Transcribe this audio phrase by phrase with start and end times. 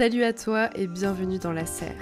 [0.00, 2.00] Salut à toi et bienvenue dans la serre.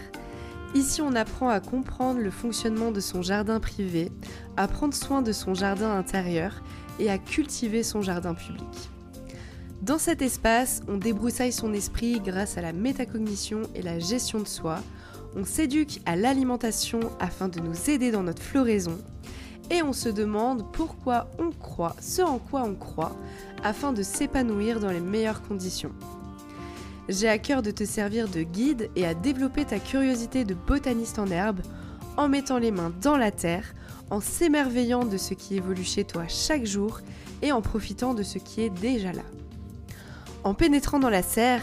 [0.77, 4.13] Ici, on apprend à comprendre le fonctionnement de son jardin privé,
[4.57, 6.63] à prendre soin de son jardin intérieur
[7.01, 8.63] et à cultiver son jardin public.
[9.83, 14.47] Dans cet espace, on débroussaille son esprit grâce à la métacognition et la gestion de
[14.47, 14.79] soi.
[15.35, 18.97] On s'éduque à l'alimentation afin de nous aider dans notre floraison.
[19.73, 23.17] Et on se demande pourquoi on croit ce en quoi on croit
[23.65, 25.91] afin de s'épanouir dans les meilleures conditions.
[27.09, 31.19] J'ai à cœur de te servir de guide et à développer ta curiosité de botaniste
[31.19, 31.61] en herbe
[32.19, 33.75] en mettant les mains dans la terre,
[34.11, 37.01] en s'émerveillant de ce qui évolue chez toi chaque jour
[37.41, 39.23] et en profitant de ce qui est déjà là.
[40.45, 41.63] En pénétrant dans la serre,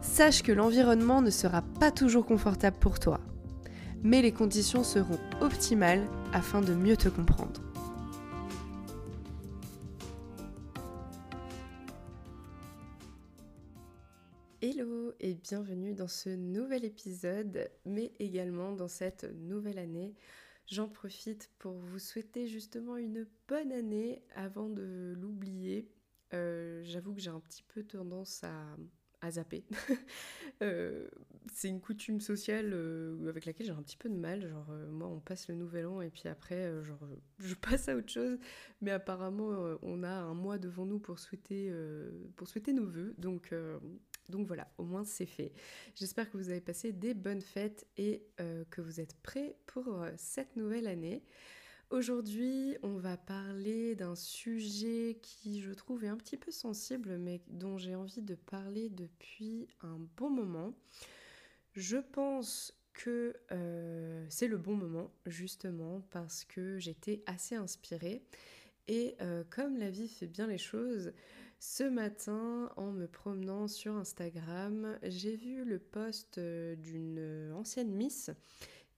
[0.00, 3.20] sache que l'environnement ne sera pas toujours confortable pour toi,
[4.02, 7.60] mais les conditions seront optimales afin de mieux te comprendre.
[15.22, 20.16] Et bienvenue dans ce nouvel épisode, mais également dans cette nouvelle année.
[20.66, 25.88] J'en profite pour vous souhaiter justement une bonne année avant de l'oublier.
[26.34, 28.76] Euh, j'avoue que j'ai un petit peu tendance à,
[29.20, 29.64] à zapper.
[30.60, 31.08] Euh,
[31.52, 34.48] c'est une coutume sociale euh, avec laquelle j'ai un petit peu de mal.
[34.48, 37.00] Genre, moi, on passe le nouvel an et puis après, genre,
[37.40, 38.38] je passe à autre chose.
[38.80, 41.74] Mais apparemment, on a un mois devant nous pour souhaiter,
[42.36, 43.12] pour souhaiter nos voeux.
[43.18, 43.52] Donc,
[44.28, 45.52] donc voilà, au moins c'est fait.
[45.94, 50.02] J'espère que vous avez passé des bonnes fêtes et euh, que vous êtes prêts pour
[50.02, 51.22] euh, cette nouvelle année.
[51.90, 57.42] Aujourd'hui, on va parler d'un sujet qui, je trouve, est un petit peu sensible, mais
[57.48, 60.74] dont j'ai envie de parler depuis un bon moment.
[61.74, 68.22] Je pense que euh, c'est le bon moment, justement, parce que j'étais assez inspirée.
[68.88, 69.16] Et
[69.50, 71.12] comme la vie fait bien les choses,
[71.64, 78.30] ce matin, en me promenant sur Instagram, j'ai vu le post euh, d'une ancienne Miss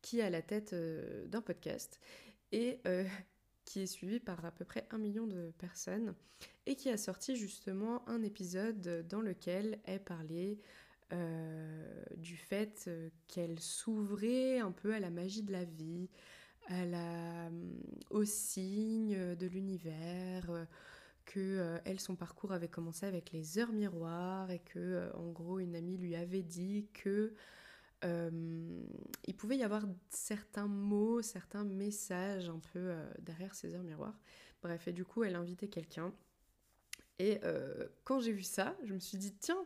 [0.00, 2.00] qui a la tête euh, d'un podcast
[2.52, 3.04] et euh,
[3.66, 6.14] qui est suivi par à peu près un million de personnes
[6.64, 10.58] et qui a sorti justement un épisode dans lequel elle parlait
[12.16, 12.90] du fait
[13.28, 16.08] qu'elle s'ouvrait un peu à la magie de la vie,
[16.68, 17.50] à la,
[18.10, 20.66] aux signes de l'univers
[21.24, 25.30] que euh, elle son parcours avait commencé avec les heures miroirs et que euh, en
[25.30, 27.34] gros une amie lui avait dit que
[28.04, 28.82] euh,
[29.26, 34.18] il pouvait y avoir certains mots, certains messages un peu derrière ces heures miroirs.
[34.62, 36.12] Bref, et du coup elle invitait quelqu'un.
[37.18, 37.40] Et
[38.02, 39.64] quand j'ai vu ça, je me suis dit tiens,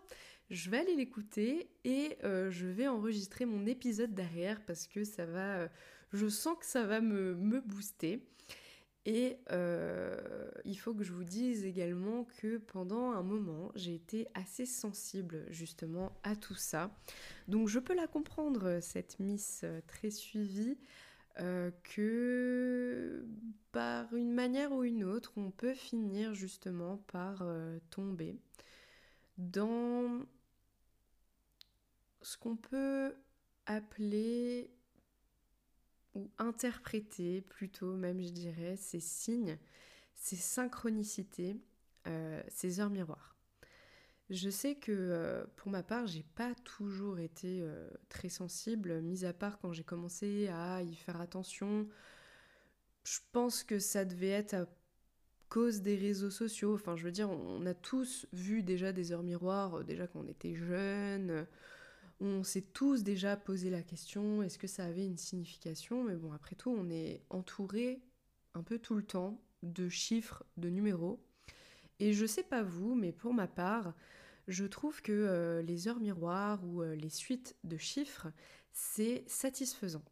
[0.50, 5.69] je vais aller l'écouter et je vais enregistrer mon épisode derrière parce que ça va,
[6.12, 8.22] je sens que ça va me, me booster.
[9.10, 14.28] Et euh, il faut que je vous dise également que pendant un moment, j'ai été
[14.34, 16.91] assez sensible justement à tout ça.
[17.46, 20.76] Donc je peux la comprendre, cette Miss euh, très suivie,
[21.41, 23.25] euh, que
[23.72, 27.42] par une manière ou une autre, on peut finir justement par
[27.88, 28.36] tomber
[29.38, 30.20] dans
[32.20, 33.14] ce qu'on peut
[33.64, 34.70] appeler
[36.38, 39.58] interpréter plutôt même je dirais ces signes,
[40.14, 41.56] ces synchronicités,
[42.06, 43.36] euh, ces heures miroirs.
[44.30, 49.24] Je sais que euh, pour ma part, j'ai pas toujours été euh, très sensible, mis
[49.24, 51.88] à part quand j'ai commencé à y faire attention.
[53.04, 54.66] Je pense que ça devait être à
[55.48, 56.74] cause des réseaux sociaux.
[56.74, 60.28] Enfin, je veux dire, on a tous vu déjà des heures miroirs, déjà quand on
[60.28, 61.46] était jeune
[62.20, 66.04] on s'est tous déjà posé la question, est-ce que ça avait une signification?
[66.04, 68.00] Mais bon, après tout, on est entouré
[68.54, 71.20] un peu tout le temps de chiffres, de numéros.
[72.00, 73.94] Et je sais pas vous, mais pour ma part,
[74.46, 78.28] je trouve que euh, les heures miroirs ou euh, les suites de chiffres,
[78.72, 80.04] c'est satisfaisant.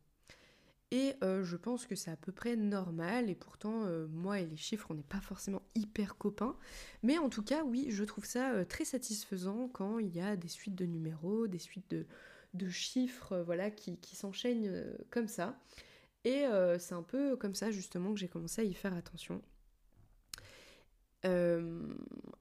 [0.93, 4.47] Et euh, je pense que c'est à peu près normal, et pourtant, euh, moi et
[4.47, 6.57] les chiffres, on n'est pas forcément hyper copains.
[7.03, 10.37] Mais en tout cas, oui, je trouve ça euh, très satisfaisant quand il y a
[10.37, 11.91] des suites de numéros, des suites
[12.55, 15.59] de, chiffres, voilà, qui, s'enchaînent comme ça.
[16.25, 16.45] Et
[16.79, 19.43] c'est un peu comme ça, justement, que j'ai commencé à y faire attention.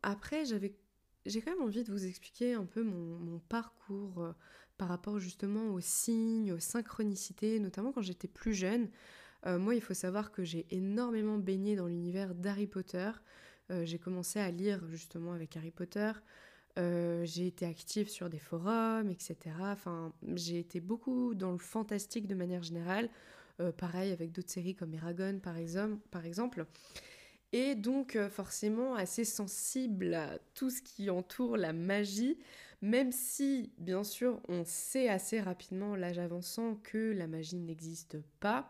[0.02, 0.76] après, j'avais
[1.26, 4.34] j'ai quand même envie de vous expliquer un peu mon, parcours
[4.78, 8.90] par rapport justement aux signes, aux synchronicités, notamment quand j'étais plus jeune.
[9.46, 13.12] Euh, moi, il faut savoir que j'ai énormément baigné dans l'univers d'Harry Potter.
[13.72, 16.12] Euh, j'ai commencé à lire justement avec Harry Potter.
[16.78, 19.36] j'ai été active sur des forums, etc.
[19.62, 23.10] Enfin, j'ai été beaucoup dans le fantastique de manière générale.
[23.78, 25.56] pareil avec d'autres séries comme Eragon par
[26.26, 26.66] exemple.
[27.58, 32.38] Et donc forcément assez sensible à tout ce qui entoure la magie,
[32.82, 38.70] même si bien sûr on sait assez rapidement, l'âge avançant, que la magie n'existe pas.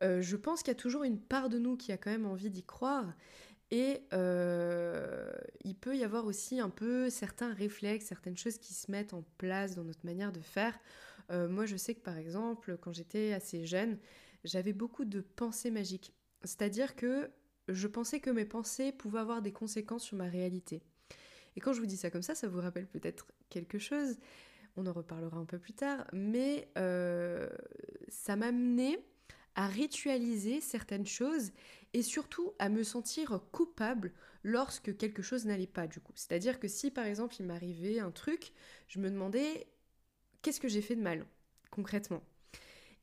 [0.00, 2.50] je pense qu'il y a toujours une part de nous qui a quand même envie
[2.50, 3.14] d'y croire
[3.72, 5.32] et euh,
[5.64, 9.24] il peut y avoir aussi un peu certains réflexes, certaines choses qui se mettent en
[9.38, 10.78] place dans notre manière de faire.
[11.30, 13.96] Euh, moi, je sais que par exemple, quand j'étais assez jeune,
[14.44, 16.12] j'avais beaucoup de pensées magiques.
[16.44, 17.30] C'est-à-dire que
[17.72, 20.82] je pensais que mes pensées pouvaient avoir des conséquences sur ma réalité.
[21.56, 24.16] Et quand je vous dis ça comme ça, ça vous rappelle peut-être quelque chose.
[24.76, 26.06] On en reparlera un peu plus tard.
[26.12, 27.48] Mais euh,
[28.08, 28.98] ça m'a amené
[29.54, 31.52] à ritualiser certaines choses
[31.92, 34.12] et surtout à me sentir coupable
[34.44, 36.12] lorsque quelque chose n'allait pas du coup.
[36.14, 38.52] C'est-à-dire que si par exemple il m'arrivait un truc,
[38.88, 39.66] je me demandais
[40.40, 41.26] qu'est-ce que j'ai fait de mal
[41.70, 42.22] concrètement?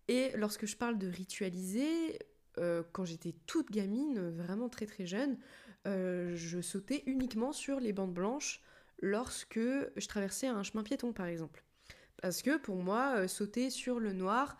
[0.07, 2.17] Et lorsque je parle de ritualiser,
[2.59, 5.37] euh, quand j'étais toute gamine, vraiment très très jeune,
[5.87, 8.61] euh, je sautais uniquement sur les bandes blanches
[9.01, 11.63] lorsque je traversais un chemin piéton par exemple.
[12.21, 14.57] Parce que pour moi, euh, sauter sur le noir,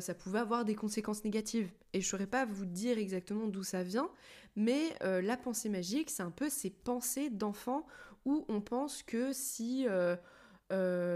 [0.00, 1.70] ça pouvait avoir des conséquences négatives.
[1.92, 4.08] Et je ne saurais pas vous dire exactement d'où ça vient,
[4.56, 7.86] mais la pensée magique, c'est un peu ces pensées d'enfant
[8.24, 9.86] où on pense que si,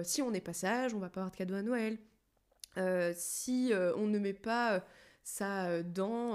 [0.02, 1.96] si on n'est pas sage, on va pas avoir de cadeau à Noël.
[3.14, 4.84] si on ne met pas
[5.28, 6.34] sa dent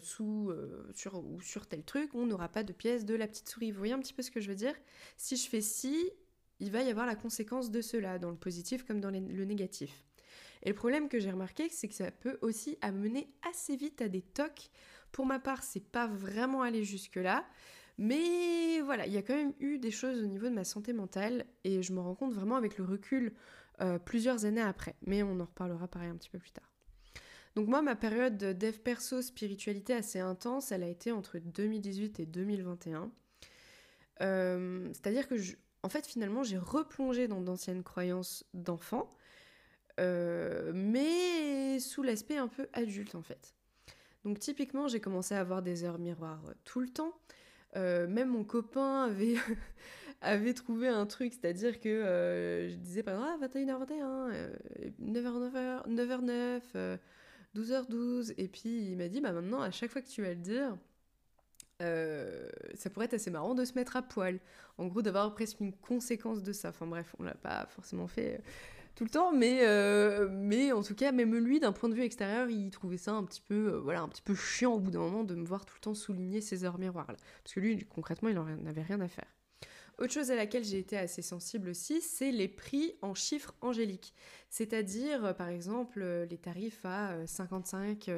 [0.00, 0.52] sous,
[0.92, 3.70] sur, ou sur tel truc, on n'aura pas de pièce de la petite souris.
[3.70, 4.74] Vous voyez un petit peu ce que je veux dire?
[5.16, 6.10] Si je fais ci,
[6.60, 10.04] il va y avoir la conséquence de cela, dans le positif comme dans le négatif.
[10.62, 14.08] Et le problème que j'ai remarqué, c'est que ça peut aussi amener assez vite à
[14.08, 14.70] des tocs.
[15.10, 17.46] Pour ma part, c'est pas vraiment allé jusque-là.
[17.96, 20.92] Mais voilà, il y a quand même eu des choses au niveau de ma santé
[20.92, 23.32] mentale et je me rends compte vraiment avec le recul
[23.80, 24.96] euh, plusieurs années après.
[25.06, 26.73] Mais on en reparlera pareil un petit peu plus tard.
[27.56, 32.26] Donc moi, ma période dev perso spiritualité assez intense, elle a été entre 2018 et
[32.26, 33.10] 2021.
[34.20, 35.36] Euh, c'est-à-dire que,
[35.82, 39.08] en fait, finalement, j'ai replongé dans d'anciennes croyances d'enfant
[40.00, 43.54] euh, mais sous l'aspect un peu adulte en fait.
[44.24, 47.14] Donc typiquement, j'ai commencé à avoir des heures miroirs euh, tout le temps.
[47.76, 49.08] Même mon copain
[50.20, 54.50] avait, trouvé un truc, c'est-à-dire que je disais par exemple ah, 21h21,
[55.00, 56.98] 9h9, 9h9,
[57.54, 60.36] 12h12, et puis il m'a dit bah maintenant à chaque fois que tu vas le
[60.36, 60.76] dire,
[61.80, 64.40] ça pourrait être assez marrant de se mettre à poil.
[64.78, 66.70] En gros, d'avoir presque une conséquence de ça.
[66.70, 68.42] Enfin bref, on l'a pas forcément fait
[68.94, 72.02] tout le temps, mais, euh, mais en tout cas, même lui, d'un point de vue
[72.02, 74.90] extérieur, il trouvait ça un petit peu, euh, voilà, un petit peu chiant au bout
[74.90, 77.60] d'un moment de me voir tout le temps souligner ces heures miroirs là, parce que
[77.60, 79.26] lui, concrètement, il n'en avait rien à faire.
[79.98, 84.14] Autre chose à laquelle j'ai été assez sensible aussi, c'est les prix en chiffres angéliques,
[84.50, 88.10] c'est-à-dire, euh, par exemple, les tarifs à 55.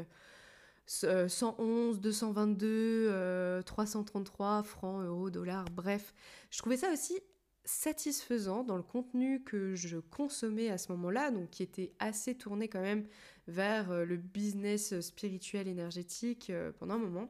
[0.89, 6.15] 111, 222, 333 francs, euros, dollars, bref.
[6.53, 7.21] Je trouvais ça aussi
[7.67, 12.69] satisfaisant dans le contenu que je consommais à ce moment-là, donc qui était assez tourné
[12.69, 13.07] quand même
[13.49, 17.29] vers euh, le business spirituel énergétique euh, pendant un moment.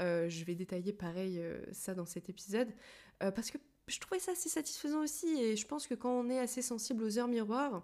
[0.00, 1.40] Euh, je vais détailler pareil
[1.72, 2.68] ça dans cet épisode,
[3.32, 6.38] parce que je trouvais ça assez satisfaisant aussi, et je pense que quand on est
[6.38, 7.82] assez sensible aux heures miroirs,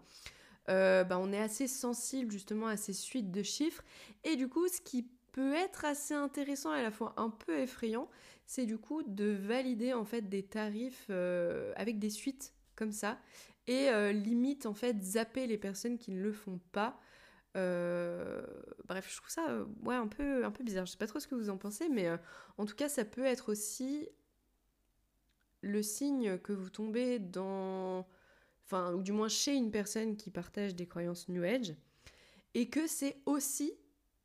[0.67, 3.83] bah, on est assez sensible justement à ces suites de chiffres,
[4.25, 7.59] et du coup ce qui peut être assez intéressant et à la fois un peu
[7.59, 8.09] effrayant,
[8.47, 13.19] c'est du coup de valider en fait des tarifs euh, avec des suites comme ça
[13.67, 17.01] et euh, limite en fait zapper les personnes qui ne le font pas.
[17.57, 18.43] Euh,
[18.87, 20.87] bref, je trouve ça ouais un peu un peu bizarre.
[20.87, 22.09] Je sais pas trop ce que vous en pensez, mais
[22.59, 24.09] en tout cas ça peut être aussi
[25.63, 28.07] le signe que vous tombez dans,
[28.67, 31.75] enfin ou du moins chez une personne qui partage des croyances New Age
[32.55, 33.73] et que c'est aussi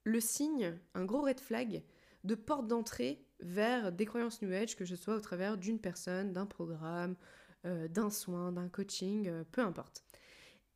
[0.04, 1.84] le signe, un gros red flag,
[2.24, 6.34] de porte d'entrée vers des croyances New Age, que ce soit au travers d'une personne,
[6.34, 7.16] d'un programme,
[7.66, 10.04] euh, d'un soin, d'un coaching, euh, peu importe.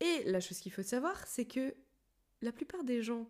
[0.00, 1.74] Et la chose qu'il faut savoir, c'est que
[2.42, 3.28] la plupart des gens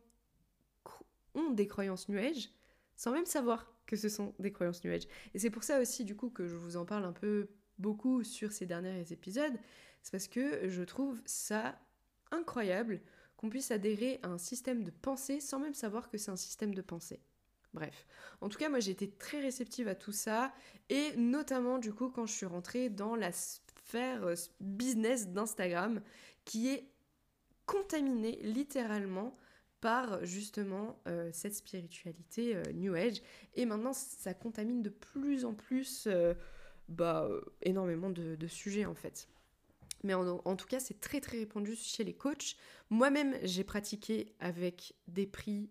[1.34, 2.50] ont des croyances New Age
[2.96, 5.08] sans même savoir que ce sont des croyances New Age.
[5.34, 8.22] Et c'est pour ça aussi, du coup, que je vous en parle un peu beaucoup
[8.22, 9.58] sur ces derniers épisodes.
[10.02, 11.76] C'est parce que je trouve ça
[12.30, 13.00] incroyable
[13.36, 16.74] qu'on puisse adhérer à un système de pensée sans même savoir que c'est un système
[16.74, 17.20] de pensée.
[17.72, 18.06] Bref,
[18.40, 20.52] en tout cas, moi j'ai été très réceptive à tout ça,
[20.88, 26.00] et notamment du coup quand je suis rentrée dans la sphère euh, business d'Instagram,
[26.44, 26.90] qui est
[27.66, 29.36] contaminée littéralement
[29.80, 33.22] par justement euh, cette spiritualité euh, New Age,
[33.54, 36.08] et maintenant ça contamine de plus en plus
[36.88, 37.28] bah,
[37.62, 39.28] énormément de sujets en fait.
[40.02, 42.56] Mais en, tout cas, c'est très très répandu chez les coachs.
[42.88, 45.68] Moi-même, j'ai pratiqué avec des prix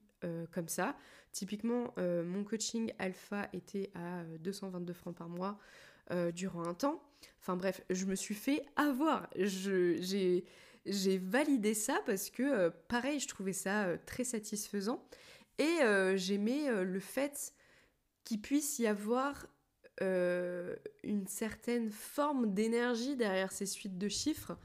[0.51, 0.95] comme ça.
[1.31, 5.57] Typiquement, mon coaching alpha était à 222 francs par mois
[6.35, 7.01] durant un temps.
[7.41, 9.27] Enfin bref, je me suis fait avoir.
[9.35, 10.45] J'ai
[11.17, 15.03] validé ça parce que, pareil, je trouvais ça très satisfaisant.
[15.57, 15.79] Et
[16.15, 17.53] j'aimais le fait
[18.23, 19.47] qu'il puisse y avoir
[20.01, 24.57] une certaine forme d'énergie derrière ces suites de chiffres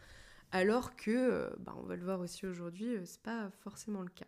[0.54, 4.09] alors que, euh, bah, on va le voir aussi aujourd'hui, euh, c'est pas forcément le
[4.09, 4.26] cas.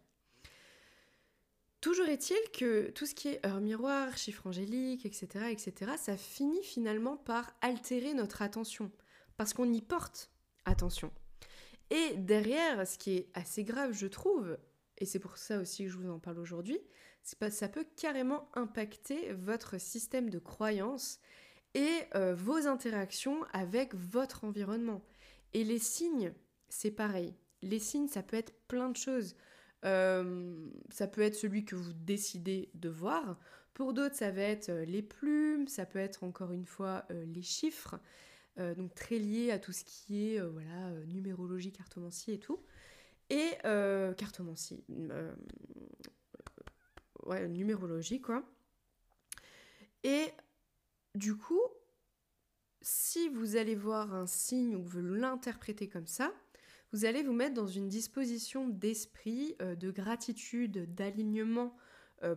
[1.81, 6.65] Toujours est-il que tout ce qui est heure miroir, chiffre angélique, etc., etc., ça finit
[6.65, 8.91] finalement par altérer notre attention,
[9.37, 10.33] parce qu'on y porte
[10.65, 11.13] attention.
[11.91, 14.59] Et derrière, ce qui est assez grave, je trouve,
[14.99, 16.79] et c'est pour ça aussi que je vous en parle aujourd'hui,
[17.23, 21.21] c'est que ça peut carrément impacter votre système de croyance
[21.75, 25.03] et euh, vos interactions avec votre environnement.
[25.53, 26.33] Et les signes,
[26.69, 27.35] c'est pareil.
[27.63, 29.37] Les signes, ça peut être plein de choses.
[29.83, 33.39] Ça peut être celui que vous décidez de voir.
[33.77, 37.27] Pour d'autres, ça va être euh, les plumes, ça peut être encore une fois euh,
[37.27, 38.01] les chiffres,
[38.57, 42.59] donc très lié à tout ce qui est voilà numérologie, cartomancie et tout.
[43.29, 43.51] Et
[44.17, 44.85] cartomancie,
[47.25, 48.43] ouais, numérologie quoi.
[50.05, 50.31] Et
[51.15, 51.63] du coup,
[52.81, 56.33] si vous allez voir un signe ou que vous l'interprétez comme ça,
[56.93, 61.81] vous allez vous mettre dans une disposition d'esprit, euh, de gratitude, d'alignement euh,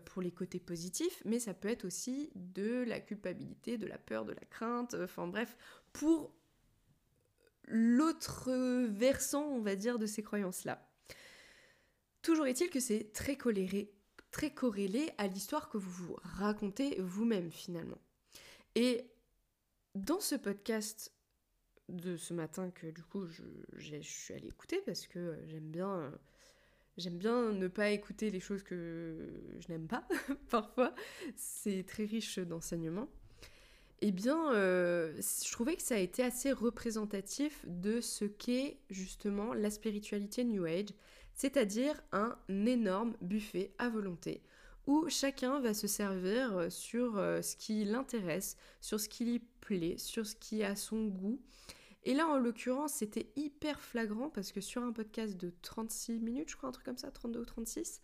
[0.06, 4.26] pour les côtés positifs, mais ça peut être aussi de la culpabilité, de la peur,
[4.26, 5.56] de la crainte, euh, enfin bref,
[5.94, 6.34] pour
[7.64, 8.52] l'autre
[8.88, 10.86] versant, on va dire, de ces croyances-là.
[12.22, 13.94] Toujours est-il que c'est très coléré,
[14.32, 18.00] très corrélé à l'histoire que vous vous racontez vous-même finalement.
[18.76, 19.10] Et
[19.96, 21.14] dans ce podcast
[21.88, 25.90] de ce matin que du coup je, suis allée écouter parce que euh, j'aime bien
[25.90, 26.12] euh,
[27.00, 29.16] j'aime bien ne pas écouter les choses que
[29.60, 30.08] je n'aime pas
[30.50, 30.94] parfois
[31.36, 33.10] c'est très riche d'enseignements
[34.02, 39.54] eh bien euh, je trouvais que ça a été assez représentatif de ce qu'est justement
[39.54, 40.90] la spiritualité New Age
[41.34, 44.42] c'est-à-dire un énorme buffet à volonté
[44.88, 49.42] où chacun va se servir sur ce qui l'intéresse, sur ce qui lui
[49.98, 51.40] sur ce qui a son goût.
[52.04, 56.50] Et là, en l'occurrence, c'était hyper flagrant parce que sur un podcast de 36 minutes,
[56.50, 58.02] je crois, un truc comme ça, 32 ou 36,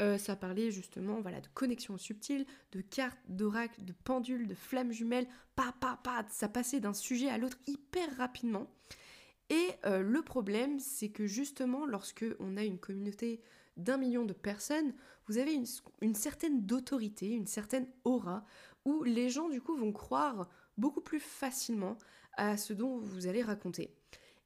[0.00, 4.92] euh, ça parlait justement voilà, de connexions subtiles, de cartes, d'oracles, de pendules, de flammes
[4.92, 8.70] jumelles, pa, pa, pa, ça passait d'un sujet à l'autre hyper rapidement.
[9.48, 13.42] Et euh, le problème, c'est que justement, lorsque on a une communauté
[13.76, 14.94] d'un million de personnes,
[15.26, 15.66] vous avez une,
[16.02, 18.44] une certaine d'autorité, une certaine aura,
[18.84, 21.98] où les gens du coup vont croire beaucoup plus facilement
[22.34, 23.94] à ce dont vous allez raconter.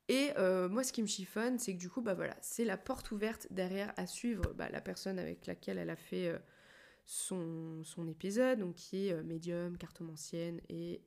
[0.08, 2.76] Et euh, moi, ce qui me chiffonne, c'est que du coup, bah voilà, c'est la
[2.76, 6.38] porte ouverte derrière à suivre bah, la personne avec laquelle elle a fait euh,
[7.06, 11.02] son, épisode, donc qui est euh, médium, cartomancienne et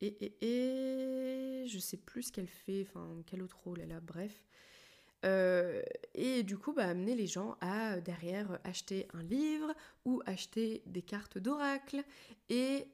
[0.00, 4.00] et, et, et je sais plus ce qu'elle fait, enfin quel autre rôle elle a,
[4.00, 4.44] bref.
[6.14, 11.02] et du coup, bah, amener les gens à derrière acheter un livre ou acheter des
[11.02, 12.04] cartes d'oracle
[12.48, 12.86] et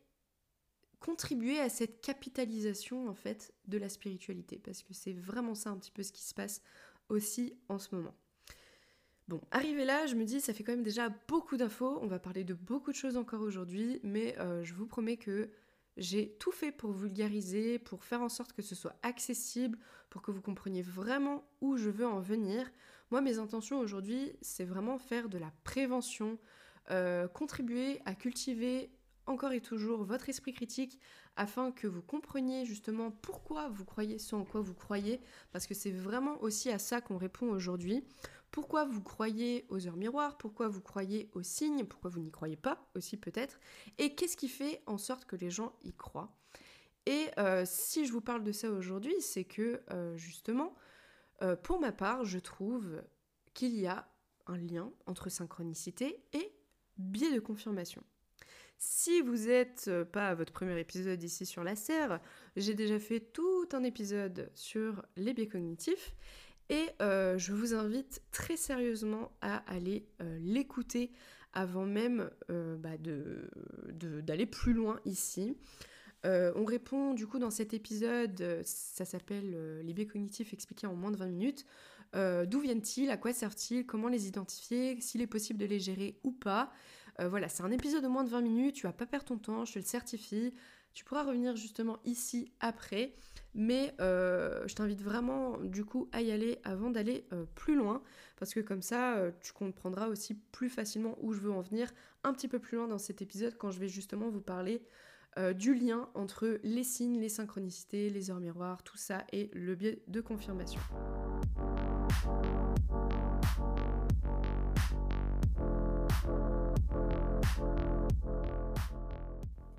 [1.05, 5.77] contribuer à cette capitalisation en fait de la spiritualité parce que c'est vraiment ça un
[5.77, 6.63] petit peu ce qui se passe
[7.11, 8.15] aussi en ce moment.
[9.29, 12.19] Bon, arrivé là, je me dis ça fait quand même déjà beaucoup d'infos, on va
[12.19, 15.51] parler de beaucoup de choses encore aujourd'hui, mais euh, je vous promets que
[15.99, 20.31] j'ai tout fait pour vulgariser, pour faire en sorte que ce soit accessible, pour que
[20.31, 22.71] vous compreniez vraiment où je veux en venir.
[23.11, 26.39] Moi, mes intentions aujourd'hui, c'est vraiment faire de la prévention,
[26.91, 28.91] euh, contribuer à cultiver
[29.27, 31.01] encore et toujours votre esprit critique
[31.37, 35.21] afin que vous compreniez justement pourquoi vous croyez ce en quoi vous croyez,
[35.53, 38.05] parce que c'est vraiment aussi à ça qu'on répond aujourd'hui.
[38.51, 42.57] Pourquoi vous croyez aux heures miroirs, pourquoi vous croyez aux signes, pourquoi vous n'y croyez
[42.57, 43.59] pas aussi peut-être,
[43.99, 46.37] et qu'est-ce qui fait en sorte que les gens y croient?
[47.07, 50.75] Et euh, si je vous parle de ça aujourd'hui, c'est que euh, justement,
[51.43, 53.03] euh, pour ma part, je trouve
[53.53, 54.09] qu'il y a
[54.47, 56.53] un lien entre synchronicité et
[56.97, 58.03] biais de confirmation.
[58.87, 62.21] Si vous n'êtes euh, pas à votre premier épisode ici sur la serre,
[62.55, 66.15] j'ai déjà fait tout un épisode sur les biais cognitifs
[66.69, 71.13] et euh, je vous invite très sérieusement à aller euh, l'écouter
[71.55, 75.57] avant même bah, d'aller plus loin ici.
[76.25, 81.13] on répond du coup dans cet épisode, ça s'appelle Les biais cognitifs expliqués en moins
[81.13, 81.65] de 20 minutes.
[82.13, 83.09] D'où viennent-ils?
[83.09, 85.01] À quoi servent-ils Comment les identifier?
[85.01, 86.73] S'il est possible de les gérer ou pas?
[87.21, 89.39] Euh, voilà, c'est un épisode de moins de 20 minutes, tu vas pas perdre ton
[89.39, 90.53] temps, je te le certifie.
[90.95, 93.15] Tu pourras revenir justement ici après,
[93.53, 98.01] mais euh, je t'invite vraiment du coup à y aller avant d'aller euh, plus loin,
[98.37, 101.91] parce que comme ça, tu comprendras aussi plus facilement où je veux en venir
[102.23, 104.83] un petit peu plus loin dans cet épisode quand je vais justement vous parler
[105.57, 110.01] du lien entre les signes, les synchronicités, les heures miroirs, tout ça et le biais
[110.07, 110.81] de confirmation.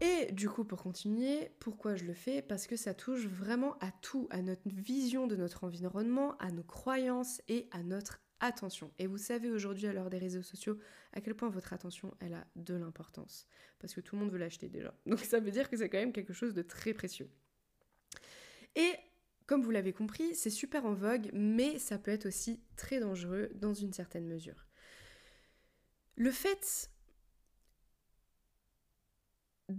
[0.01, 2.41] Et du coup, pour continuer, pourquoi je le fais?
[2.41, 6.63] Parce que ça touche vraiment à tout, à notre vision de notre environnement, à nos
[6.63, 8.91] croyances et à notre attention.
[8.99, 10.77] Et vous savez aujourd'hui, à l'heure des réseaux sociaux,
[11.13, 13.47] à quel point votre attention, elle a de l'importance.
[13.79, 14.93] Parce que tout le monde veut l'acheter déjà.
[15.05, 17.29] Donc ça veut dire que c'est quand même quelque chose de très précieux.
[18.75, 18.91] Et
[19.45, 23.49] comme vous l'avez compris, c'est super en vogue, mais ça peut être aussi très dangereux
[23.55, 24.65] dans une certaine mesure.
[26.17, 26.89] Le fait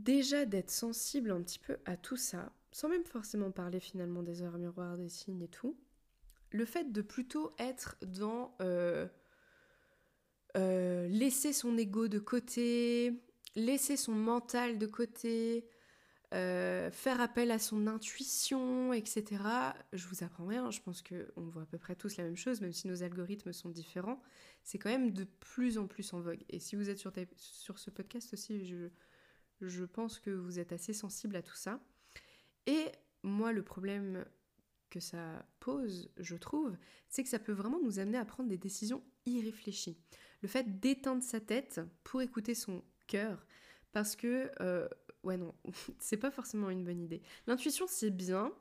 [0.06, 4.40] déjà d'être sensible un petit peu à tout ça, sans même forcément parler finalement des
[4.40, 5.76] heures miroirs, des signes et tout,
[6.50, 9.08] le fait de plutôt être dans euh,
[10.56, 13.20] euh, laisser son ego de côté,
[13.56, 15.68] laisser son mental de côté,
[16.34, 19.24] euh, faire appel à son intuition, etc.
[19.92, 22.60] Je vous apprends rien, je pense qu'on voit à peu près tous la même chose,
[22.60, 24.22] même si nos algorithmes sont différents.
[24.62, 26.44] C'est quand même de plus en plus en vogue.
[26.48, 28.88] Et si vous êtes sur, sur ce podcast aussi, je,
[29.60, 31.80] je pense que vous êtes assez sensible à tout ça.
[32.66, 32.86] Et
[33.22, 34.24] moi, le problème
[34.90, 36.76] que ça pose, je trouve,
[37.08, 39.98] c'est que ça peut vraiment nous amener à prendre des décisions irréfléchies.
[40.42, 43.46] Le fait d'éteindre sa tête pour écouter son cœur,
[43.92, 44.88] parce que, euh,
[45.22, 45.54] ouais, non,
[45.98, 47.22] c'est pas forcément une bonne idée.
[47.46, 48.52] L'intuition, c'est bien,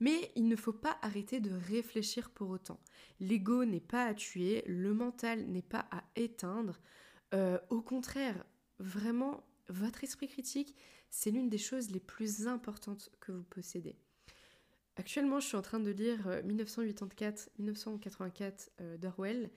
[0.00, 2.80] mais il ne faut pas arrêter de réfléchir pour autant.
[3.20, 6.78] L'ego n'est pas à tuer, le mental n'est pas à éteindre.
[7.34, 8.44] Euh, au contraire,
[8.78, 10.76] vraiment, votre esprit critique,
[11.10, 13.96] c'est l'une des choses les plus importantes que vous possédez.
[14.96, 19.50] Actuellement, je suis en train de lire 1984-1984 euh, euh, d'Orwell.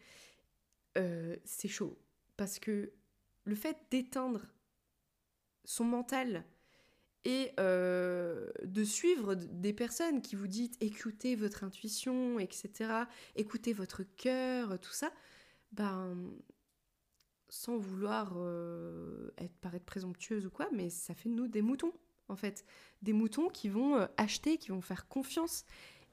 [0.97, 1.97] Euh, c'est chaud.
[2.35, 2.91] Parce que
[3.45, 4.45] le fait d'éteindre
[5.63, 6.43] son mental
[7.25, 13.03] et de suivre des personnes qui vous disent écoutez votre intuition, etc.,
[13.35, 15.11] écoutez votre cœur, tout ça,
[15.73, 16.17] ben
[17.49, 21.93] sans vouloir euh, être, paraître présomptueuse ou quoi, mais ça fait de nous des moutons,
[22.29, 22.65] en fait.
[23.01, 25.65] Des moutons qui vont euh, acheter, qui vont faire confiance.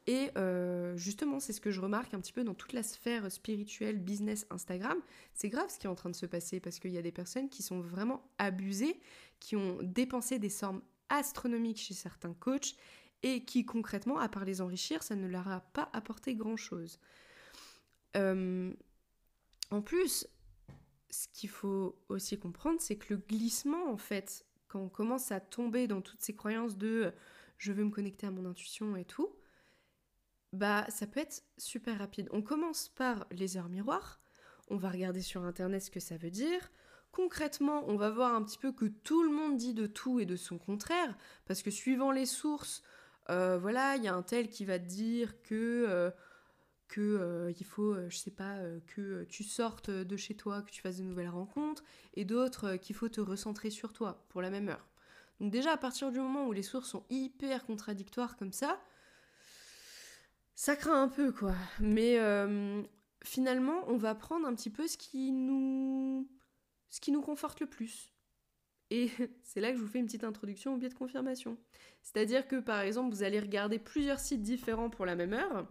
[0.06, 3.30] Et euh, justement, c'est ce que je remarque un petit peu dans toute la sphère
[3.30, 4.98] spirituelle, business, Instagram.
[5.34, 7.12] C'est grave ce qui est en train de se passer parce qu'il y a des
[7.12, 9.00] personnes qui sont vraiment abusées,
[9.40, 12.76] qui ont dépensé des sommes astronomiques chez certains coachs
[13.22, 17.00] et qui concrètement, à part les enrichir, ça ne leur a pas apporté grand-chose.
[18.14, 20.28] en plus,
[21.10, 25.40] ce qu'il faut aussi comprendre, c'est que le glissement, en fait, quand on commence à
[25.40, 27.10] tomber dans toutes ces croyances de euh,
[27.58, 29.30] je veux me connecter à mon intuition et tout,
[30.52, 32.28] bah ça peut être super rapide.
[32.32, 34.20] On commence par les heures miroirs,
[34.68, 36.70] on va regarder sur internet ce que ça veut dire.
[37.12, 40.26] Concrètement, on va voir un petit peu que tout le monde dit de tout et
[40.26, 41.16] de son contraire,
[41.46, 42.82] parce que suivant les sources,
[43.30, 46.10] euh, voilà, il y a un tel qui va dire que euh,
[46.88, 50.62] que euh, il faut, euh, je sais pas, euh, que tu sortes de chez toi,
[50.62, 51.82] que tu fasses de nouvelles rencontres,
[52.14, 54.86] et d'autres qu'il faut te recentrer sur toi pour la même heure.
[55.40, 58.80] Donc déjà à partir du moment où les sources sont hyper contradictoires comme ça,
[60.54, 61.54] ça craint un peu quoi.
[61.78, 62.18] Mais
[63.22, 66.26] finalement, on va prendre un petit peu ce qui nous,
[66.88, 68.14] ce qui nous conforte le plus.
[68.90, 69.10] Et
[69.42, 71.58] c'est là que je vous fais une petite introduction au biais de confirmation.
[72.02, 75.66] C'est-à-dire que par exemple, vous allez regarder plusieurs sites différents pour la même heure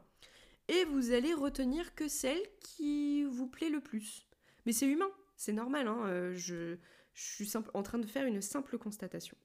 [0.68, 4.26] et vous allez retenir que celle qui vous plaît le plus.
[4.66, 6.78] Mais c'est humain, c'est normal, hein, euh, je,
[7.14, 9.38] suis en train de faire une simple constatation.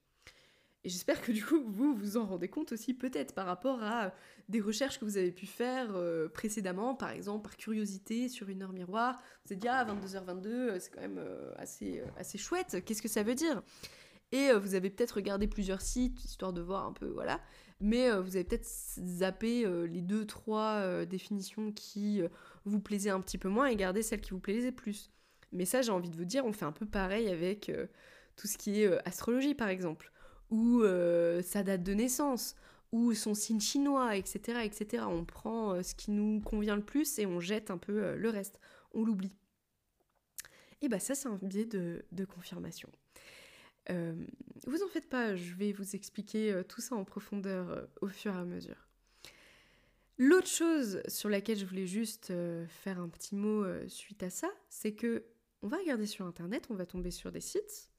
[0.82, 4.14] Et j'espère que du coup, vous vous en rendez compte aussi peut-être par rapport à
[4.48, 8.62] des recherches que vous avez pu faire euh, précédemment, par exemple par curiosité sur une
[8.62, 9.18] heure miroir.
[9.18, 11.22] Vous vous êtes dit, ah, 22h22, euh, c'est quand même
[11.56, 13.62] assez, assez chouette, qu'est-ce que ça veut dire?
[14.32, 17.40] Et vous avez peut-être regardé plusieurs sites, histoire de voir un peu, voilà
[17.80, 22.22] mais euh, vous avez peut-être zappé euh, les deux, trois euh, définitions qui
[22.64, 25.10] vous plaisaient un petit peu moins et gardé celles qui vous plaisaient plus.
[25.52, 27.72] Mais ça, j'ai envie de vous dire, on fait un peu pareil avec
[28.36, 30.12] tout ce qui est astrologie, par exemple,
[30.50, 30.82] ou
[31.42, 32.54] sa date de naissance,
[32.92, 35.04] ou son signe chinois, etc., etc.
[35.08, 38.60] On prend ce qui nous convient le plus et on jette un peu le reste,
[38.92, 39.34] on l'oublie.
[40.82, 42.88] Et bah ça, c'est un biais de confirmation.
[43.88, 44.14] Euh,
[44.66, 48.08] vous en faites pas, je vais vous expliquer euh, tout ça en profondeur euh, au
[48.08, 48.88] fur et à mesure.
[50.18, 52.30] L'autre chose sur laquelle je voulais juste
[52.68, 55.24] faire un petit mot suite à ça, c'est que
[55.62, 57.90] on va regarder sur internet, on va tomber sur des sites,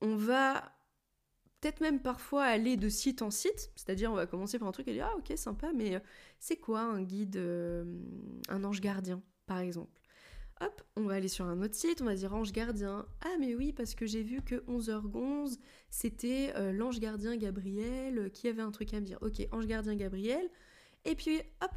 [0.00, 0.76] on va
[1.60, 4.88] peut-être même parfois aller de site en site, c'est-à-dire on va commencer par un truc
[4.88, 6.02] et dire ah ok sympa, mais
[6.40, 10.00] c'est quoi un guide, un ange gardien par exemple?
[10.60, 13.06] Hop, on va aller sur un autre site, on va dire ange gardien.
[13.20, 15.58] Ah mais oui, parce que j'ai vu que 11h11,
[15.90, 19.18] c'était l'ange gardien Gabriel qui avait un truc à me dire.
[19.20, 20.48] Ok, ange gardien Gabriel.
[21.04, 21.72] Et puis hop,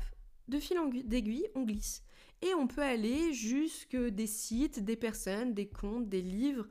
[0.48, 2.04] de fil en d'aiguille, on glisse.
[2.42, 6.68] Et on peut aller jusque des sites, des personnes, des comptes, des livres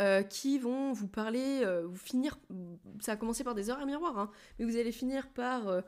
[0.00, 2.36] euh, qui vont vous parler, euh, vous finir,
[3.00, 5.82] ça a commencé par des heures à miroir, hein, mais vous allez finir par euh,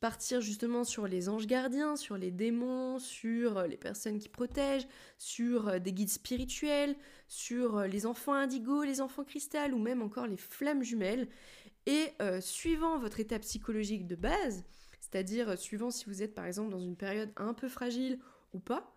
[0.00, 4.86] partir justement sur les anges gardiens, sur les démons, sur les personnes qui protègent,
[5.18, 6.96] sur des guides spirituels,
[7.28, 11.28] sur les enfants indigo, les enfants cristal ou même encore les flammes jumelles.
[11.86, 14.64] Et suivant votre état psychologique de base,
[15.00, 18.20] c'est-à-dire suivant si vous êtes par exemple dans une période un peu fragile
[18.52, 18.94] ou pas,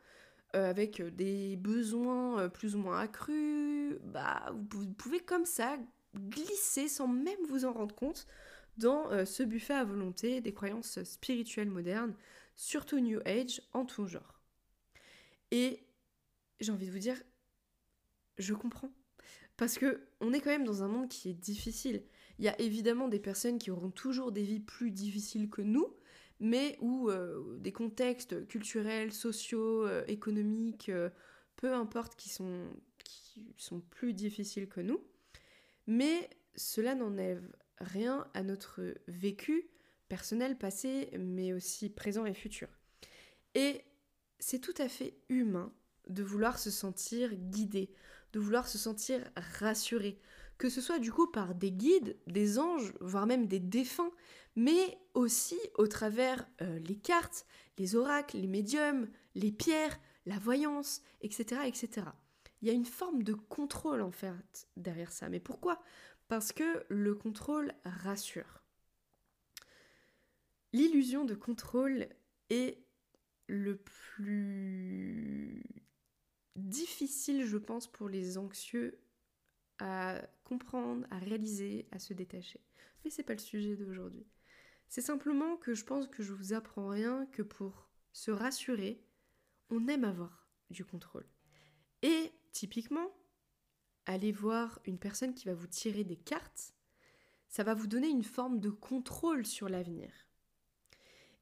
[0.56, 5.78] euh, avec des besoins euh, plus ou moins accrus, bah, vous pouvez comme ça
[6.16, 8.28] glisser sans même vous en rendre compte
[8.78, 12.16] dans euh, ce buffet à volonté des croyances spirituelles modernes,
[12.56, 14.40] surtout New Age en tout genre.
[15.52, 15.84] Et
[16.60, 17.22] j'ai envie de vous dire,
[18.38, 18.92] je comprends.
[19.58, 22.04] Parce que on est quand même dans un monde qui est difficile.
[22.40, 25.96] Il y a évidemment des personnes qui auront toujours des vies plus difficiles que nous,
[26.40, 30.92] mais où euh, des contextes culturels, sociaux, euh, économiques,
[31.56, 32.66] peu importe, qui sont,
[33.04, 35.00] qui sont plus difficiles que nous.
[35.86, 37.44] Mais cela n'enlève
[37.80, 39.70] rien à notre vécu
[40.10, 42.68] personnel, passé, mais aussi présent et futur.
[43.56, 43.84] Et
[44.40, 45.74] c'est tout à fait humain
[46.08, 47.94] de vouloir se sentir guidé,
[48.34, 50.20] de vouloir se sentir rassuré,
[50.58, 54.12] que ce soit du coup par des guides, des anges, voire même des défunts,
[54.56, 57.46] mais aussi au travers euh, les cartes,
[57.78, 62.08] les oracles, les médiums, les pierres, la voyance, etc., etc.
[62.62, 65.28] Il y a une forme de contrôle en fait derrière ça.
[65.28, 65.82] Mais pourquoi?
[66.28, 68.64] Parce que le contrôle rassure.
[70.72, 72.08] L'illusion de contrôle
[72.50, 72.84] est
[73.48, 75.64] le plus
[76.56, 79.00] difficile, je pense, pour les anxieux
[79.80, 82.62] à comprendre, à réaliser, à se détacher.
[83.04, 84.26] Mais c'est pas le sujet d'aujourd'hui.
[84.88, 89.04] C'est simplement que je pense que je vous apprends rien que pour se rassurer,
[89.70, 91.26] on aime avoir du contrôle.
[92.02, 93.12] Et typiquement,
[94.06, 96.74] aller voir une personne qui va vous tirer des cartes,
[97.48, 100.12] ça va vous donner une forme de contrôle sur l'avenir.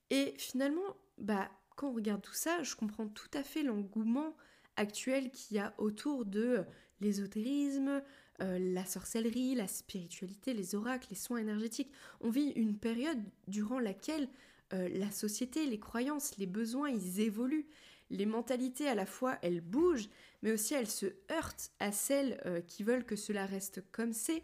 [0.09, 4.35] Et finalement, bah, quand on regarde tout ça, je comprends tout à fait l'engouement
[4.75, 6.65] actuel qu'il y a autour de
[6.99, 8.01] l'ésotérisme,
[8.41, 11.91] euh, la sorcellerie, la spiritualité, les oracles, les soins énergétiques.
[12.21, 14.27] On vit une période durant laquelle
[14.73, 17.67] euh, la société, les croyances, les besoins, ils évoluent.
[18.11, 20.09] Les mentalités, à la fois, elles bougent,
[20.43, 24.43] mais aussi elles se heurtent à celles euh, qui veulent que cela reste comme c'est.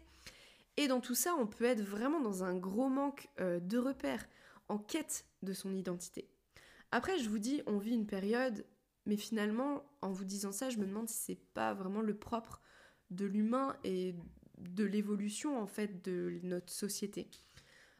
[0.76, 4.28] Et dans tout ça, on peut être vraiment dans un gros manque de repères,
[4.68, 6.28] en quête de son identité.
[6.92, 8.64] Après, je vous dis, on vit une période,
[9.06, 12.60] mais finalement, en vous disant ça, je me demande si c'est pas vraiment le propre
[13.10, 14.14] de l'humain et
[14.58, 17.28] de l'évolution en fait de notre société.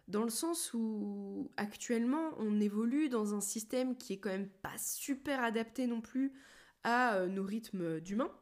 [0.09, 4.77] Dans le sens où actuellement on évolue dans un système qui est quand même pas
[4.79, 6.33] super adapté non plus
[6.83, 8.33] à euh, nos rythmes d'humains.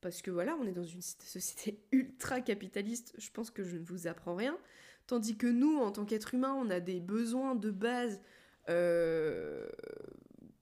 [0.00, 3.84] Parce que voilà, on est dans une société ultra capitaliste, je pense que je ne
[3.84, 4.58] vous apprends rien.
[5.06, 8.20] Tandis que nous, en tant qu'êtres humains, on a des besoins de base
[8.70, 9.66] euh,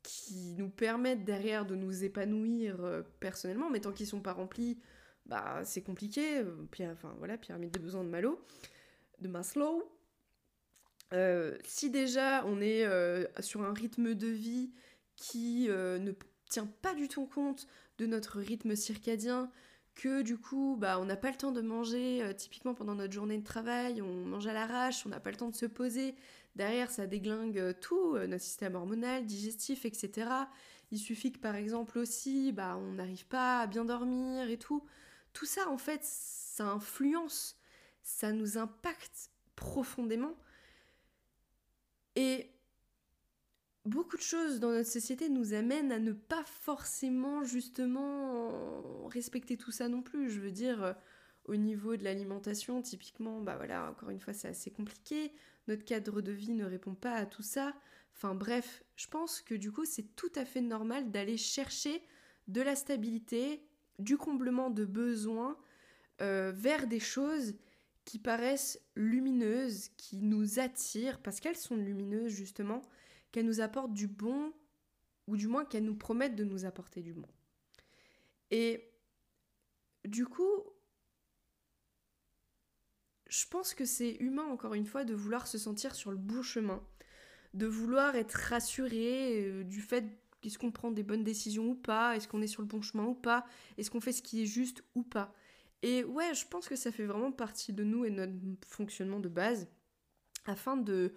[0.03, 4.33] qui nous permettent derrière de nous épanouir euh, personnellement, mais tant qu'ils ne sont pas
[4.33, 4.79] remplis
[5.27, 6.39] bah c'est compliqué.
[6.39, 8.41] Euh, enfin voilà, pyramide des besoins de Malo,
[9.21, 9.83] de Maslow.
[11.13, 14.71] Euh, si déjà on est euh, sur un rythme de vie
[15.17, 16.13] qui ne
[16.49, 19.51] tient pas du tout compte de notre rythme circadien,
[19.95, 23.39] que du coup bah, on n'a pas le temps de manger typiquement pendant notre journée
[23.39, 26.17] de travail, on mange à l'arrache, on n'a pas le temps de se poser,
[26.57, 30.29] derrière ça déglingue tout, notre système hormonal, digestif, etc.
[30.91, 34.83] Il suffit que par exemple aussi bah, on n'arrive pas à bien dormir et tout.
[35.33, 37.57] Tout ça, en fait, ça influence,
[38.03, 40.37] ça nous impacte profondément.
[42.17, 42.51] Et
[43.85, 49.73] beaucoup de choses dans notre société nous amènent à ne pas forcément justement respecter tout
[49.73, 50.31] ça non plus.
[50.31, 50.93] Je veux dire, euh,
[51.45, 55.33] au niveau de l'alimentation, typiquement, bah voilà, encore une fois, c'est assez compliqué.
[55.69, 57.75] Notre cadre de vie ne répond pas à tout ça.
[58.15, 62.03] Enfin bref, je pense que du coup, c'est tout à fait normal d'aller chercher
[62.49, 63.65] de la stabilité,
[63.99, 65.57] du comblement de besoins
[66.21, 67.55] euh, vers des choses
[68.05, 72.83] qui paraissent lumineuses, qui nous attirent, parce qu'elles sont lumineuses justement,
[73.31, 74.53] qu'elles nous apportent du bon,
[75.27, 77.29] ou du moins qu'elles nous promettent de nous apporter du bon.
[78.51, 78.91] Et
[80.05, 80.65] du coup,
[83.29, 86.43] je pense que c'est humain, encore une fois, de vouloir se sentir sur le bon
[86.43, 86.85] chemin,
[87.55, 90.05] de vouloir être rassuré euh, du fait
[90.45, 93.05] est-ce qu'on prend des bonnes décisions ou pas, est-ce qu'on est sur le bon chemin
[93.05, 93.47] ou pas,
[93.79, 95.33] est-ce qu'on fait ce qui est juste ou pas.
[95.83, 99.21] Et ouais, je pense que ça fait vraiment partie de nous et de notre fonctionnement
[99.21, 99.69] de base,
[100.47, 101.15] afin de,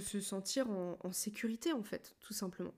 [0.00, 2.74] se sentir en, en sécurité, en fait, tout simplement.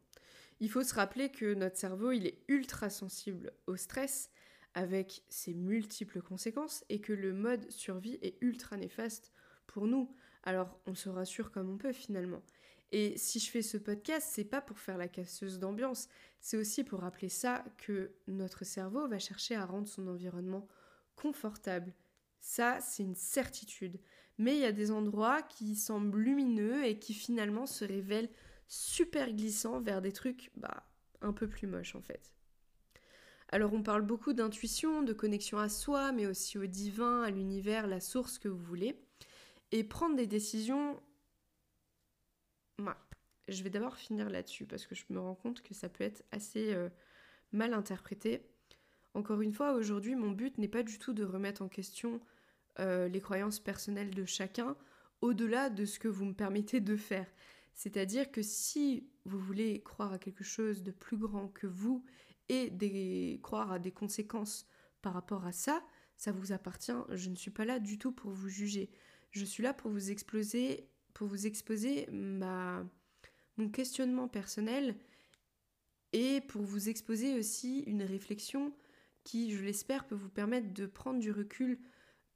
[0.60, 4.30] Il faut se rappeler que notre cerveau, il est ultra sensible au stress,
[4.74, 9.32] avec ses multiples conséquences et que le mode survie est ultra néfaste
[9.66, 10.14] pour nous.
[10.42, 12.42] Alors on se rassure comme on peut finalement.
[12.92, 16.08] Et si je fais ce podcast, c'est pas pour faire la casseuse d'ambiance,
[16.40, 20.68] c'est aussi pour rappeler ça que notre cerveau va chercher à rendre son environnement
[21.16, 21.92] confortable.
[22.40, 23.98] Ça, c'est une certitude.
[24.38, 28.30] Mais il y a des endroits qui semblent lumineux et qui finalement se révèlent
[28.66, 30.86] super glissants vers des trucs bah,
[31.20, 32.32] un peu plus moches en fait.
[33.48, 37.86] Alors on parle beaucoup d'intuition, de connexion à soi, mais aussi au divin, à l'univers,
[37.86, 38.98] la source que vous voulez.
[39.70, 41.00] Et prendre des décisions...
[43.48, 46.24] je vais d'abord finir là-dessus parce que je me rends compte que ça peut être
[46.32, 46.88] assez euh,
[47.52, 48.42] mal interprété.
[49.14, 52.20] Encore une fois, aujourd'hui, mon but n'est pas du tout de remettre en question
[52.80, 54.76] euh, les croyances personnelles de chacun
[55.20, 57.26] au-delà de ce que vous me permettez de faire.
[57.74, 62.04] C'est-à-dire que si vous voulez croire à quelque chose de plus grand que vous
[62.48, 64.68] et croire à des conséquences
[65.00, 65.82] par rapport à ça,
[66.16, 66.92] ça vous appartient.
[67.10, 68.90] Je ne suis pas là du tout pour vous juger.
[69.30, 74.96] Je suis là pour vous exposer, pour vous exposer mon questionnement personnel
[76.12, 78.72] et pour vous exposer aussi une réflexion
[79.24, 81.78] qui, je l'espère, peut vous permettre de prendre du recul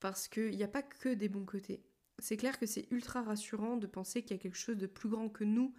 [0.01, 1.83] parce qu'il n'y a pas que des bons côtés.
[2.19, 5.09] C'est clair que c'est ultra rassurant de penser qu'il y a quelque chose de plus
[5.09, 5.75] grand que nous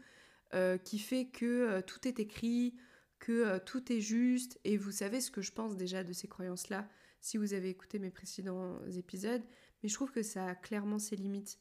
[0.56, 2.76] euh, qui fait que euh, tout est écrit,
[3.20, 6.28] que euh, tout est juste, et vous savez ce que je pense déjà de ces
[6.28, 6.90] croyances-là
[7.22, 9.44] si vous avez écouté mes précédents épisodes,
[9.84, 11.60] mais je trouve que ça a clairement ses limites.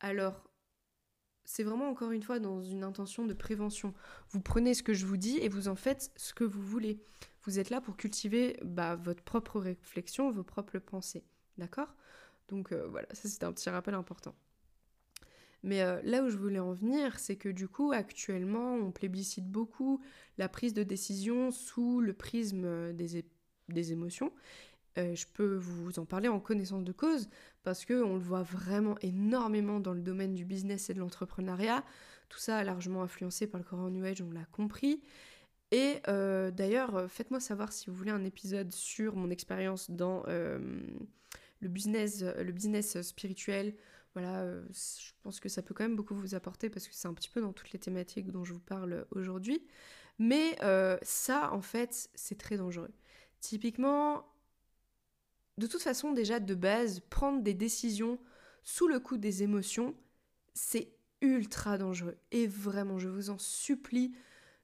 [0.00, 0.48] Alors,
[1.44, 3.92] c'est vraiment encore une fois dans une intention de prévention.
[4.30, 7.02] Vous prenez ce que je vous dis et vous en faites ce que vous voulez.
[7.44, 11.24] Vous êtes là pour cultiver bah, votre propre réflexion, vos propres pensées.
[11.58, 11.94] D'accord?
[12.48, 14.34] Donc euh, voilà, ça c'est un petit rappel important.
[15.62, 19.46] Mais euh, là où je voulais en venir, c'est que du coup, actuellement, on plébiscite
[19.46, 20.00] beaucoup
[20.38, 24.32] la prise de décision sous le prisme euh, des, émotions.
[24.96, 27.30] Je peux vous en parler en connaissance de cause
[27.62, 31.82] parce qu'on le voit vraiment énormément dans le domaine du business et de l'entrepreneuriat.
[32.28, 35.00] Tout ça largement influencé par le Coran New Age, on l'a compris.
[35.72, 36.00] Et
[36.52, 42.52] d'ailleurs, faites-moi savoir si vous voulez un épisode sur mon expérience dans le, business, le
[42.52, 43.74] business spirituel,
[44.14, 47.08] voilà, euh, je pense que ça peut quand même beaucoup vous apporter parce que c'est
[47.08, 49.66] un petit peu dans toutes les thématiques dont je vous parle aujourd'hui.
[50.18, 52.92] Mais euh, ça, en fait, c'est très dangereux.
[53.40, 54.26] Typiquement,
[55.58, 58.18] de toute façon, déjà de base, prendre des décisions
[58.62, 59.94] sous le coup des émotions,
[60.52, 62.18] c'est ultra dangereux.
[62.30, 64.14] Et vraiment, je vous en supplie,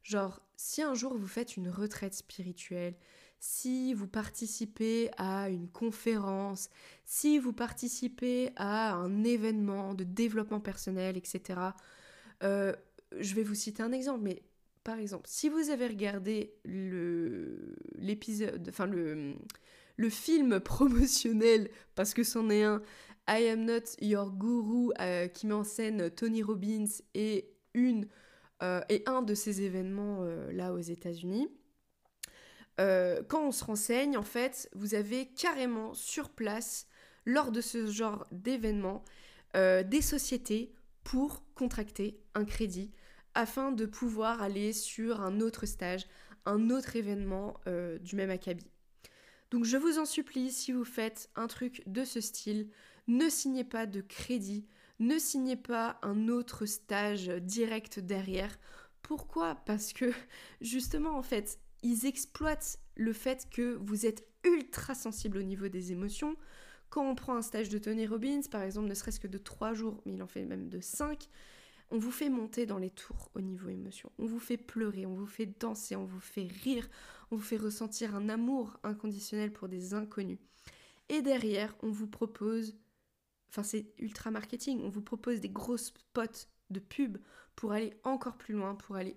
[0.09, 2.95] genre, si un jour vous faites une retraite spirituelle,
[3.41, 6.71] si vous participez à une conférence,
[7.05, 11.61] si vous participez à un événement de développement personnel, etc.
[12.43, 12.75] Euh,
[13.19, 14.43] je vais vous citer un exemple, mais
[14.83, 16.55] par exemple, si vous avez regardé
[17.95, 19.35] l'épisode, enfin le,
[19.97, 22.83] le film promotionnel, parce que c'en est un,
[23.29, 28.09] I Am Not Your Guru, euh, qui met en scène Tony Robbins et une
[28.61, 31.49] et un de ces événements là aux États-Unis.
[32.81, 36.87] Euh, quand on se renseigne, en fait, vous avez carrément sur place,
[37.25, 39.05] lors de ce genre d'événement,
[39.57, 40.73] euh, des sociétés
[41.05, 42.91] pour contracter un crédit
[43.35, 46.07] afin de pouvoir aller sur un autre stage,
[46.47, 48.71] un autre événement euh, du même acabit.
[49.51, 52.71] Donc je vous en supplie, si vous faites un truc de ce style,
[53.09, 54.67] ne signez pas de crédit,
[54.99, 58.59] ne signez pas un autre stage direct derrière.
[59.03, 59.55] Pourquoi?
[59.55, 60.13] Parce que
[60.61, 65.93] justement, en fait, ils exploitent le fait que vous êtes ultra sensible au niveau des
[65.93, 66.37] émotions.
[66.91, 69.75] Quand on prend un stage de Tony Robbins, par exemple, ne serait-ce que de 3
[69.75, 71.29] jours, mais il en fait même de 5,
[71.91, 74.11] on vous fait monter dans les tours au niveau émotion.
[74.19, 76.89] On vous fait pleurer, on vous fait danser, on vous fait rire,
[77.31, 80.39] on vous fait ressentir un amour inconditionnel pour des inconnus.
[81.09, 82.75] Et derrière, on vous propose,
[83.49, 87.19] enfin c'est ultra marketing, on vous propose des grosses spots de pub
[87.57, 89.17] pour aller encore plus loin, pour aller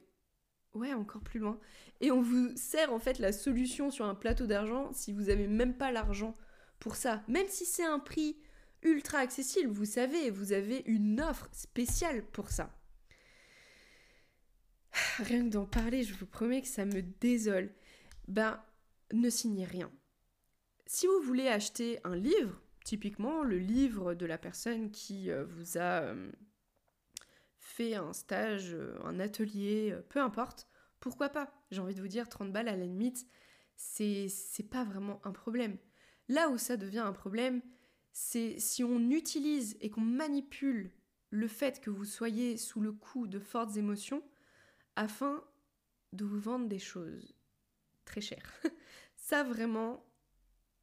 [0.73, 1.59] Ouais, encore plus loin.
[1.99, 5.47] Et on vous sert en fait la solution sur un plateau d'argent si vous n'avez
[5.47, 6.37] même pas l'argent
[6.79, 7.23] pour ça.
[7.27, 8.37] Même si c'est un prix
[8.81, 12.73] ultra accessible, vous savez, vous avez une offre spéciale pour ça.
[15.17, 17.69] Rien que d'en parler, je vous promets que ça me désole.
[18.27, 18.63] Ben,
[19.11, 19.91] ne signez rien.
[20.85, 25.77] Si vous voulez acheter un livre, typiquement le livre de la personne qui euh, vous
[25.77, 26.31] a euh,
[27.57, 30.67] fait un stage, euh, un atelier, peu importe,
[30.99, 31.51] pourquoi pas?
[31.71, 33.25] J'ai envie de vous dire 30 balles à la limite,
[33.75, 34.29] c'est
[34.69, 35.77] pas vraiment un problème.
[36.27, 37.61] Là où ça devient un problème,
[38.11, 40.91] c'est si on utilise et qu'on manipule
[41.31, 44.21] le fait que vous soyez sous le coup de fortes émotions
[44.95, 45.43] afin
[46.13, 47.33] de vous vendre des choses
[48.05, 48.61] très chères.
[49.15, 50.05] ça vraiment,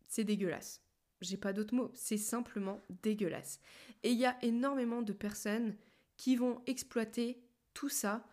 [0.09, 0.88] c'est dégueulasse.
[1.21, 3.61] J'ai pas d'autres mots, c'est simplement dégueulasse.
[4.03, 5.75] Et il y a énormément de personnes
[6.17, 7.43] qui vont exploiter
[7.75, 8.27] tout ça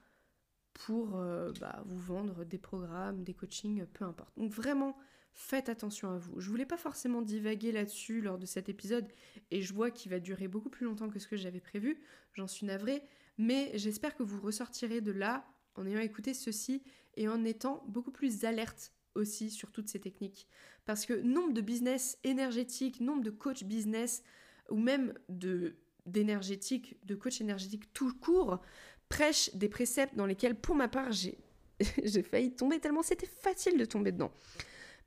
[0.74, 4.38] pour euh, bah, vous vendre des programmes, des coachings, peu importe.
[4.38, 4.98] Donc vraiment,
[5.34, 6.40] faites attention à vous.
[6.40, 9.08] Je voulais pas forcément divaguer là-dessus lors de cet épisode
[9.52, 12.02] et je vois qu'il va durer beaucoup plus longtemps que ce que j'avais prévu.
[12.34, 13.04] J'en suis navrée,
[13.38, 15.46] mais j'espère que vous ressortirez de là
[15.76, 16.84] en ayant écouté ceci
[17.16, 20.48] et en étant beaucoup plus alerte aussi sur toutes ces techniques.
[20.86, 24.24] Parce que nombre de business énergétiques, nombre de coach business
[24.70, 25.76] ou même de
[26.06, 28.62] d'énergétique, de coach énergétique tout court,
[29.10, 31.38] prêchent des préceptes dans lesquels, pour ma part, j'ai,
[32.04, 34.32] j'ai failli tomber tellement c'était facile de tomber dedans.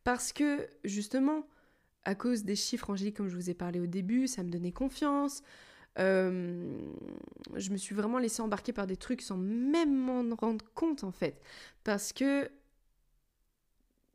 [0.04, 1.46] Parce que, justement,
[2.04, 4.72] à cause des chiffres angéliques, comme je vous ai parlé au début, ça me donnait
[4.72, 5.42] confiance.
[5.98, 6.80] Euh,
[7.56, 11.12] je me suis vraiment laissée embarquer par des trucs sans même m'en rendre compte, en
[11.12, 11.40] fait.
[11.84, 12.48] Parce que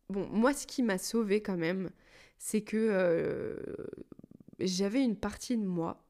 [0.09, 1.91] Bon, moi, ce qui m'a sauvée quand même,
[2.37, 3.55] c'est que euh,
[4.59, 6.03] j'avais une partie de moi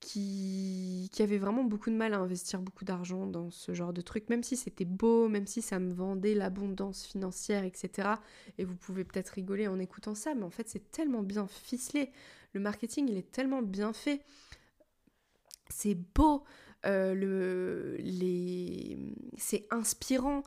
[0.00, 4.00] qui, qui avait vraiment beaucoup de mal à investir beaucoup d'argent dans ce genre de
[4.00, 8.20] truc, même si c'était beau, même si ça me vendait l'abondance financière, etc.
[8.58, 12.10] Et vous pouvez peut-être rigoler en écoutant ça, mais en fait, c'est tellement bien ficelé.
[12.52, 14.22] Le marketing, il est tellement bien fait.
[15.68, 16.44] C'est beau,
[16.86, 17.96] euh,
[19.38, 20.42] c'est inspirant.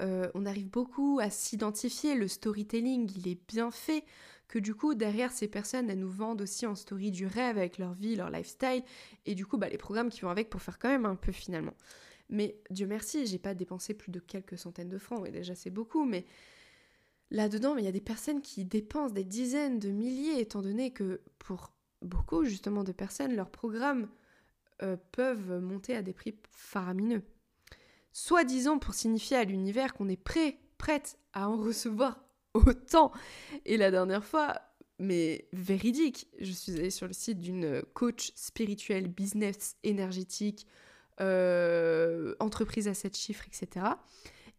[0.00, 4.04] Euh, on arrive beaucoup à s'identifier, le storytelling, il est bien fait,
[4.48, 7.78] que du coup, derrière ces personnes, elles nous vendent aussi en story du rêve avec
[7.78, 8.82] leur vie, leur lifestyle,
[9.24, 11.32] et du coup, bah, les programmes qui vont avec pour faire quand même un peu
[11.32, 11.74] finalement.
[12.28, 15.70] Mais Dieu merci, j'ai pas dépensé plus de quelques centaines de francs, et déjà c'est
[15.70, 16.26] beaucoup, mais
[17.30, 21.22] là-dedans, il y a des personnes qui dépensent des dizaines de milliers, étant donné que
[21.38, 24.08] pour beaucoup justement de personnes, leurs programmes
[24.82, 27.22] euh, peuvent monter à des prix faramineux
[28.16, 32.24] soi-disant pour signifier à l'univers qu'on est prêt, prête à en recevoir
[32.54, 33.12] autant.
[33.66, 34.54] Et la dernière fois,
[34.98, 40.66] mais véridique, je suis allée sur le site d'une coach spirituelle, business énergétique,
[41.20, 43.84] euh, entreprise à 7 chiffres, etc.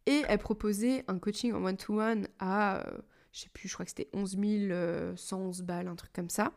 [0.05, 2.97] Et elle proposait un coaching en one-to-one à, euh,
[3.31, 4.37] je sais plus, je crois que c'était 11
[5.15, 6.53] 111 balles, un truc comme ça.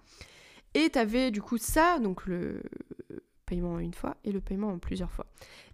[0.74, 2.62] Et tu avais du coup ça, donc le,
[3.50, 5.26] paiement en une fois et le paiement en plusieurs fois.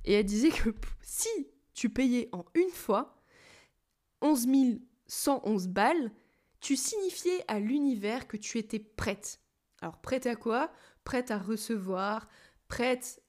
[0.06, 0.70] Et elle disait que
[1.02, 1.28] si
[1.74, 3.22] tu payais en une fois
[4.22, 4.48] 11
[5.06, 6.10] 111 balles,
[6.60, 9.40] tu signifiais à l'univers que tu étais prête.
[9.82, 10.72] Alors prête à quoi?
[11.04, 12.28] Prête à recevoir,
[12.66, 13.22] prête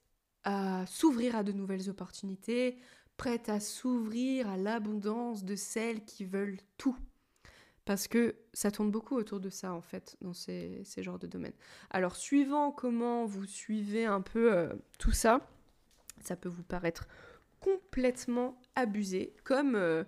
[0.44, 2.78] à s'ouvrir à de nouvelles opportunités,
[3.18, 6.96] prête à s'ouvrir à l'abondance de celles qui veulent tout
[7.88, 11.54] parce que ça tourne beaucoup autour de ça en fait dans ces, genres de domaines.
[11.88, 15.40] Alors suivant comment vous suivez un peu euh, tout ça,
[16.20, 17.08] ça peut vous paraître
[17.60, 20.04] complètement abusé, comme euh,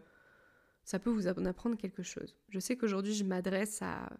[0.85, 2.37] ça peut vous en apprendre quelque chose.
[2.51, 4.11] Je sais qu'aujourd'hui je m'adresse à,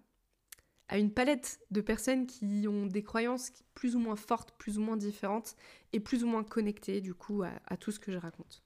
[0.97, 4.97] une palette de personnes qui ont des croyances plus ou moins fortes, plus ou moins
[4.97, 5.55] différentes
[5.93, 8.63] et plus ou moins connectées du coup à tout ce que je raconte.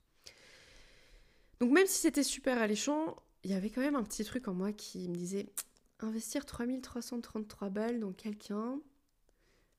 [1.58, 4.54] Donc même si c'était super alléchant, il y avait quand même un petit truc en
[4.54, 5.52] moi qui me disait
[6.00, 8.80] investir 3333 balles dans quelqu'un,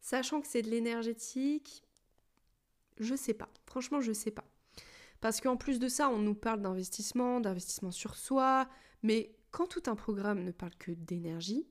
[0.01, 1.83] sachant que c'est de l'énergétique,
[2.99, 3.49] je sais pas.
[3.65, 4.45] Franchement, je sais pas.
[5.19, 8.69] Parce qu'en plus de ça, on nous parle d'investissement, d'investissement sur soi,
[9.03, 11.67] mais quand tout un programme ne parle que d'énergie,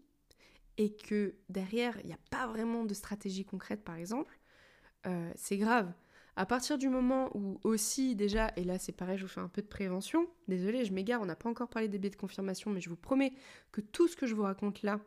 [0.76, 4.38] et que derrière, il n'y a pas vraiment de stratégie concrète, par exemple,
[5.06, 5.92] euh, c'est grave.
[6.36, 9.48] À partir du moment où aussi déjà, et là c'est pareil, je vous fais un
[9.48, 12.72] peu de prévention, désolé, je m'égare, on n'a pas encore parlé des biais de confirmation,
[12.72, 13.32] mais je vous promets
[13.70, 15.00] que tout ce que je vous raconte là,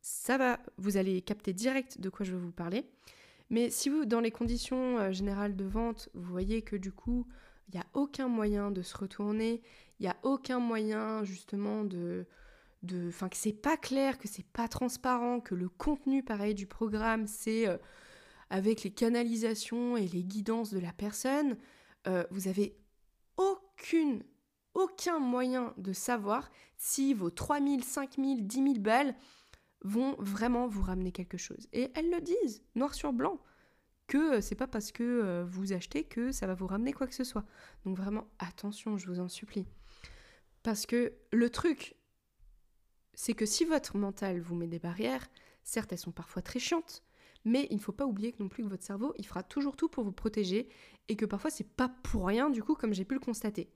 [0.00, 2.86] ça va, vous allez capter direct de quoi je veux vous parler.
[3.50, 7.26] Mais si vous, dans les conditions euh, générales de vente, vous voyez que du coup,
[7.68, 9.62] il n'y a aucun moyen de se retourner,
[9.98, 12.26] il n'y a aucun moyen justement de...
[13.08, 17.26] Enfin, que c'est pas clair, que c'est pas transparent, que le contenu, pareil, du programme,
[17.26, 17.68] c'est...
[17.68, 17.78] Euh,
[18.50, 21.56] avec les canalisations et les guidances de la personne,
[22.06, 22.76] euh, vous avez
[23.36, 24.22] aucune,
[24.74, 29.14] aucun moyen de savoir si vos 3000, 5000, 10 000 balles
[29.82, 31.68] vont vraiment vous ramener quelque chose.
[31.72, 33.40] Et elles le disent, noir sur blanc,
[34.06, 37.14] que c'est pas parce que euh, vous achetez que ça va vous ramener quoi que
[37.14, 37.44] ce soit.
[37.84, 39.66] Donc vraiment, attention, je vous en supplie.
[40.62, 41.96] Parce que le truc,
[43.14, 45.26] c'est que si votre mental vous met des barrières,
[45.66, 47.02] Certes, elles sont parfois très chiantes,
[47.46, 49.76] mais il ne faut pas oublier que non plus que votre cerveau, il fera toujours
[49.76, 50.68] tout pour vous protéger
[51.08, 53.70] et que parfois c'est pas pour rien du coup comme j'ai pu le constater.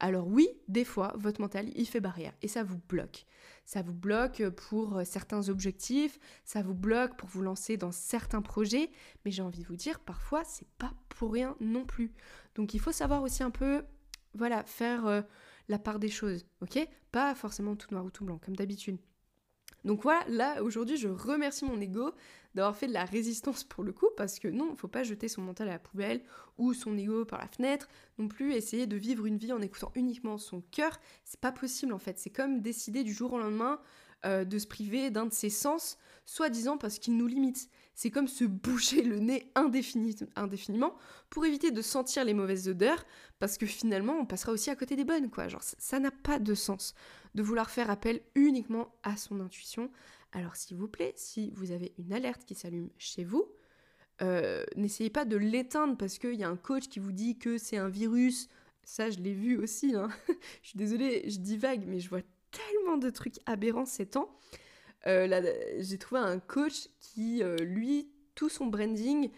[0.00, 3.24] Alors oui, des fois, votre mental, il fait barrière et ça vous bloque.
[3.64, 8.90] Ça vous bloque pour certains objectifs, ça vous bloque pour vous lancer dans certains projets,
[9.24, 12.12] mais j'ai envie de vous dire, parfois, c'est pas pour rien non plus.
[12.56, 13.84] Donc il faut savoir aussi un peu,
[14.34, 15.22] voilà, faire euh,
[15.68, 16.88] la part des choses, ok?
[17.12, 18.98] Pas forcément tout noir ou tout blanc, comme d'habitude.
[19.84, 22.12] Donc voilà, là aujourd'hui je remercie mon ego
[22.54, 25.28] d'avoir fait de la résistance pour le coup, parce que non, il faut pas jeter
[25.28, 26.22] son mental à la poubelle
[26.58, 29.90] ou son ego par la fenêtre, non plus essayer de vivre une vie en écoutant
[29.94, 32.18] uniquement son cœur, c'est pas possible en fait.
[32.18, 33.80] C'est comme décider du jour au lendemain
[34.24, 37.68] euh, de se priver d'un de ses sens, soi-disant parce qu'il nous limite.
[37.94, 40.94] C'est comme se boucher le nez indéfiniment
[41.28, 43.04] pour éviter de sentir les mauvaises odeurs,
[43.40, 45.48] parce que finalement on passera aussi à côté des bonnes, quoi.
[45.48, 46.94] Genre ça n'a pas de sens
[47.34, 49.90] de vouloir faire appel uniquement à son intuition.
[50.32, 53.46] Alors s'il vous plaît, si vous avez une alerte qui s'allume chez vous,
[54.22, 57.58] euh, n'essayez pas de l'éteindre parce qu'il y a un coach qui vous dit que
[57.58, 58.48] c'est un virus.
[58.84, 59.94] Ça, je l'ai vu aussi.
[59.94, 60.08] Hein.
[60.62, 64.36] je suis désolée, je dis vague, mais je vois tellement de trucs aberrants ces temps.
[65.06, 69.30] Euh, j'ai trouvé un coach qui, euh, lui, tout son branding,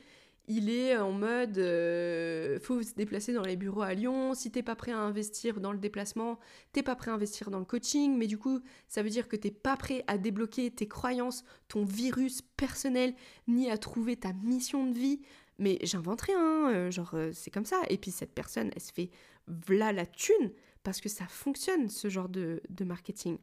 [0.47, 4.35] il est en mode euh, faut se déplacer dans les bureaux à Lyon.
[4.35, 6.39] Si t'es pas prêt à investir dans le déplacement,
[6.73, 8.17] t'es pas prêt à investir dans le coaching.
[8.17, 11.85] Mais du coup, ça veut dire que t'es pas prêt à débloquer tes croyances, ton
[11.85, 13.15] virus personnel,
[13.49, 15.21] ni à trouver ta mission de vie.
[15.59, 17.81] Mais j'invente rien, hein, genre c'est comme ça.
[17.89, 19.11] Et puis cette personne, elle se fait
[19.49, 23.39] v'là la thune parce que ça fonctionne ce genre de marketing.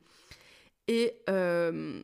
[0.87, 2.03] Et euh,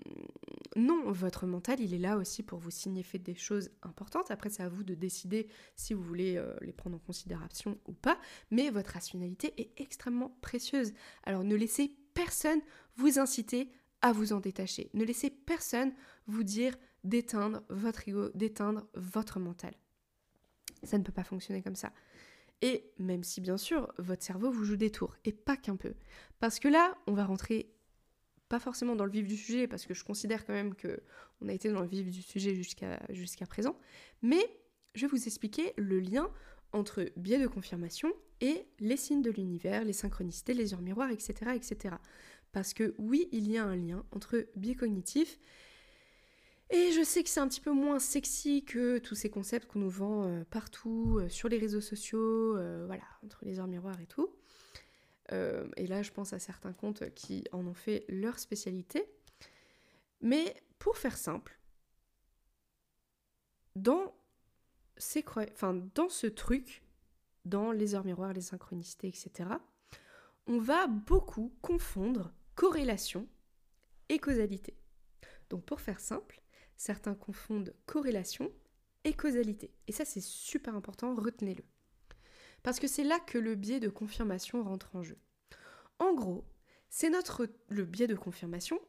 [0.76, 4.32] non, votre mental, il est là aussi pour vous signifier des choses importantes.
[4.32, 7.94] Après, c'est à vous de décider si vous voulez euh, les prendre en considération ou
[7.94, 8.20] pas.
[8.52, 10.94] Mais votre rationalité est extrêmement précieuse.
[11.24, 12.62] Alors ne laissez personne
[12.96, 13.72] vous inciter
[14.02, 14.90] à vous en détacher.
[14.94, 15.94] Ne laissez personne
[16.28, 19.74] vous dire d'éteindre votre ego, d'éteindre votre mental.
[20.84, 21.92] Ça ne peut pas fonctionner comme ça.
[22.62, 25.94] Et même si bien sûr votre cerveau vous joue des tours, et pas qu'un peu.
[26.40, 27.72] Parce que là, on va rentrer
[28.50, 31.02] pas forcément dans le vif du sujet, parce que je considère quand même que
[31.42, 33.78] on a été dans le vif du sujet jusqu'à présent,
[34.22, 34.40] mais
[34.96, 36.30] je vais vous expliquer le lien
[36.74, 41.52] entre biais de confirmation et les signes de l'univers, les synchronicités, les heures miroirs, etc.,
[41.56, 41.96] etc.
[42.52, 45.40] Parce que oui, il y a un lien entre biais cognitif
[46.70, 49.80] et je sais que c'est un petit peu moins sexy que tous ces concepts qu'on
[49.80, 54.00] nous vend euh, partout, euh, sur les réseaux sociaux, euh, voilà, entre les heures miroirs
[54.02, 54.30] et tout.
[55.32, 59.04] Euh, et là, je pense à certains comptes qui en ont fait leur spécialité.
[60.22, 61.60] Mais pour faire simple,
[63.76, 64.14] dans,
[65.94, 66.84] dans ce truc,
[67.46, 69.50] dans les heures miroirs, les synchronicités, etc.,
[70.48, 73.28] on va beaucoup confondre corrélation
[74.10, 74.78] et causalité.
[75.50, 76.42] Donc pour faire simple,
[76.78, 78.52] certains confondent corrélation
[79.04, 79.72] et causalité.
[79.88, 81.64] Et ça c'est super important, retenez-le.
[82.68, 85.18] Parce que c'est là que le biais de confirmation rentre en jeu.
[86.00, 86.44] En gros,
[86.90, 88.82] c'est notre le biais de confirmation,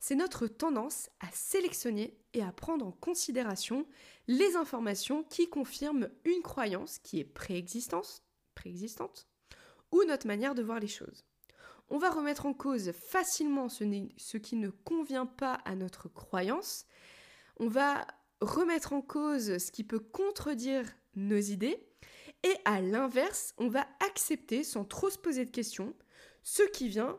[0.00, 3.86] c'est notre tendance à sélectionner et à prendre en considération
[4.28, 8.20] les informations qui confirment une croyance qui est préexistante,
[9.92, 11.24] ou notre manière de voir les choses.
[11.88, 16.84] On va remettre en cause facilement ce qui ne convient pas à notre croyance.
[17.56, 18.06] On va
[18.42, 21.88] remettre en cause ce qui peut contredire nos idées
[22.44, 25.94] et à l'inverse, on va accepter sans trop se poser de questions
[26.42, 27.18] ce qui vient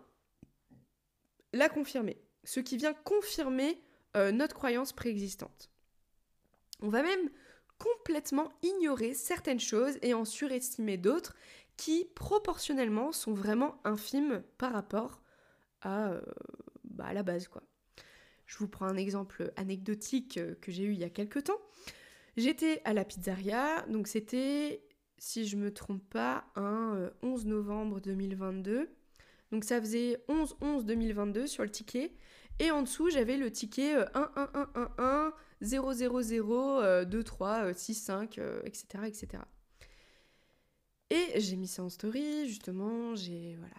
[1.53, 3.82] la confirmer, ce qui vient confirmer
[4.17, 5.69] euh, notre croyance préexistante.
[6.82, 7.30] On va même
[7.78, 11.36] complètement ignorer certaines choses et en surestimer d'autres
[11.78, 15.21] qui proportionnellement sont vraiment infimes par rapport
[15.82, 16.21] à, euh,
[16.84, 17.63] bah, à la base quoi.
[18.45, 21.59] Je vous prends un exemple anecdotique euh, que j'ai eu il y a quelques temps.
[22.36, 24.84] J'étais à la pizzeria, donc c'était
[25.24, 28.89] si je me trompe pas, un 11 euh, novembre 2022.
[29.53, 32.11] Donc ça faisait 11-11-2022 sur le ticket.
[32.59, 37.24] Et en dessous, j'avais le ticket 1 1 1 1 1 0 0 0 2
[37.24, 38.86] 3 6 5 etc.
[39.05, 39.28] etc.
[41.09, 43.76] Et j'ai mis ça en story, justement, j'ai voilà,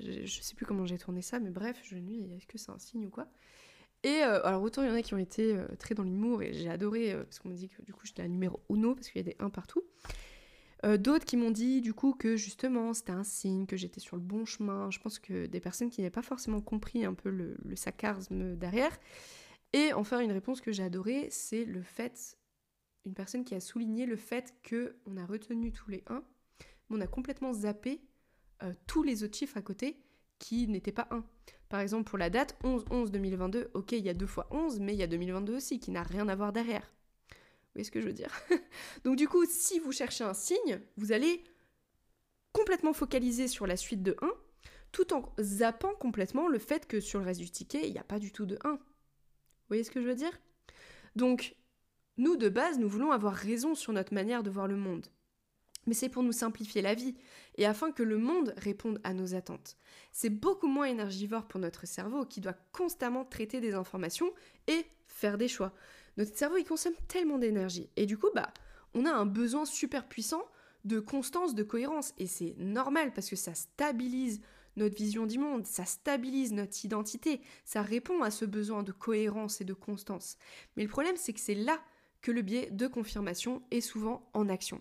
[0.00, 2.78] je, sais plus comment j'ai tourné ça, mais bref, je me est-ce que c'est un
[2.78, 3.28] signe ou quoi?
[4.02, 6.42] Et euh, alors autant il y en a qui ont été euh, très dans l'humour
[6.42, 9.08] et j'ai adoré parce qu'on me dit que du coup j'étais la numéro uno parce
[9.08, 9.82] qu'il y a des 1 partout.
[10.84, 14.16] Euh, d'autres qui m'ont dit du coup que justement c'était un signe, que j'étais sur
[14.16, 14.90] le bon chemin.
[14.90, 18.56] Je pense que des personnes qui n'avaient pas forcément compris un peu le, le sarcasme
[18.56, 18.96] derrière.
[19.72, 22.38] Et enfin une réponse que j'ai adorée, c'est le fait,
[23.06, 26.22] une personne qui a souligné le fait que on a retenu tous les 1,
[26.90, 28.00] mais on a complètement zappé
[28.62, 30.02] euh, tous les autres chiffres à côté
[30.38, 31.24] qui n'étaient pas 1.
[31.68, 34.98] Par exemple, pour la date 11-11-2022, ok, il y a deux fois 11, mais il
[34.98, 36.92] y a 2022 aussi, qui n'a rien à voir derrière.
[37.76, 38.32] Voyez ce que je veux dire
[39.04, 41.44] Donc du coup, si vous cherchez un signe, vous allez
[42.52, 44.30] complètement focaliser sur la suite de 1,
[44.92, 48.04] tout en zappant complètement le fait que sur le reste du ticket, il n'y a
[48.04, 48.72] pas du tout de 1.
[48.72, 48.78] Vous
[49.68, 50.32] voyez ce que je veux dire?
[51.16, 51.54] Donc,
[52.16, 55.06] nous, de base, nous voulons avoir raison sur notre manière de voir le monde
[55.86, 57.14] mais c'est pour nous simplifier la vie
[57.56, 59.76] et afin que le monde réponde à nos attentes.
[60.12, 64.32] C'est beaucoup moins énergivore pour notre cerveau qui doit constamment traiter des informations
[64.66, 65.72] et faire des choix.
[66.16, 68.52] Notre cerveau, il consomme tellement d'énergie et du coup, bah,
[68.94, 70.42] on a un besoin super puissant
[70.84, 74.40] de constance, de cohérence et c'est normal parce que ça stabilise
[74.76, 79.60] notre vision du monde, ça stabilise notre identité, ça répond à ce besoin de cohérence
[79.60, 80.36] et de constance.
[80.76, 81.80] Mais le problème, c'est que c'est là
[82.20, 84.80] que le biais de confirmation est souvent en action.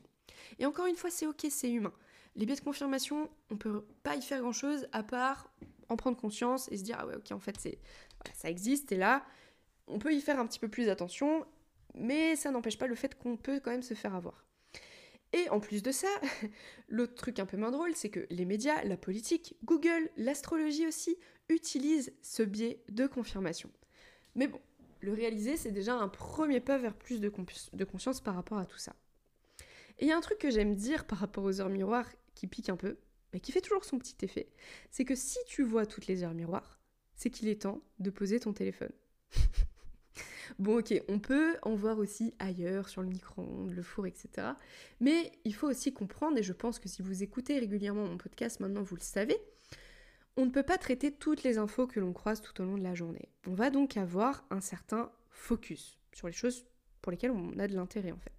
[0.60, 1.94] Et encore une fois, c'est ok, c'est humain.
[2.36, 5.50] Les biais de confirmation, on peut pas y faire grand chose à part
[5.90, 7.78] en prendre conscience et se dire ah ouais ok en fait c'est
[8.34, 9.24] ça existe et là
[9.88, 11.46] on peut y faire un petit peu plus attention,
[11.94, 14.46] mais ça n'empêche pas le fait qu'on peut quand même se faire avoir.
[15.34, 16.08] Et en plus de ça,
[16.88, 21.18] l'autre truc un peu moins drôle, c'est que les médias, la politique, Google, l'astrologie aussi,
[21.50, 23.70] utilisent ce biais de confirmation.
[24.36, 24.60] Mais bon,
[25.02, 28.78] le réaliser, c'est déjà un premier pas vers plus de, conscience par rapport à tout
[28.78, 28.96] ça.
[30.00, 32.48] Et il y a un truc que j'aime dire par rapport aux heures miroirs qui
[32.48, 32.98] pique un peu,
[33.34, 34.50] mais qui fait toujours son petit effet,
[34.90, 36.80] c'est que si tu vois toutes les heures miroirs,
[37.16, 38.92] c'est qu'il est temps de poser ton téléphone.
[40.60, 44.50] bon ok, on peut en voir aussi ailleurs, sur le micro-ondes, le four, etc.
[45.00, 48.60] Mais il faut aussi comprendre, et je pense que si vous écoutez régulièrement mon podcast,
[48.60, 49.38] maintenant vous le savez,
[50.38, 52.84] on ne peut pas traiter toutes les infos que l'on croise tout au long de
[52.84, 53.30] la journée.
[53.48, 56.66] On va donc avoir un certain focus sur les choses
[57.02, 58.34] pour lesquelles on a de l'intérêt en fait.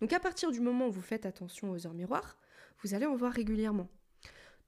[0.00, 2.38] Donc à partir du moment où vous faites attention aux heures miroirs,
[2.82, 3.88] vous allez en voir régulièrement.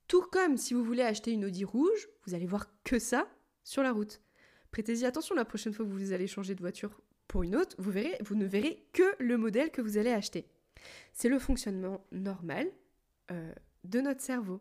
[0.09, 3.29] Tout comme si vous voulez acheter une Audi rouge, vous allez voir que ça
[3.63, 4.21] sur la route.
[4.75, 7.93] Prêtez-y attention la prochaine fois que vous allez changer de voiture pour une autre, vous,
[7.93, 10.49] verrez, vous ne verrez que le modèle que vous allez acheter.
[11.13, 12.67] C'est le fonctionnement normal
[13.31, 13.53] euh,
[13.85, 14.61] de notre cerveau.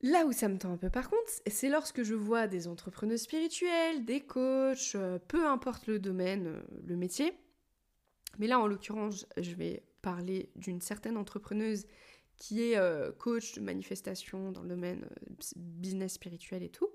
[0.00, 3.18] Là où ça me tend un peu par contre, c'est lorsque je vois des entrepreneurs
[3.18, 7.34] spirituels, des coachs, euh, peu importe le domaine, euh, le métier,
[8.38, 11.84] mais là, en l'occurrence, je vais parler d'une certaine entrepreneuse
[12.38, 12.78] qui est
[13.18, 15.08] coach de manifestation dans le domaine
[15.56, 16.88] business spirituel et tout,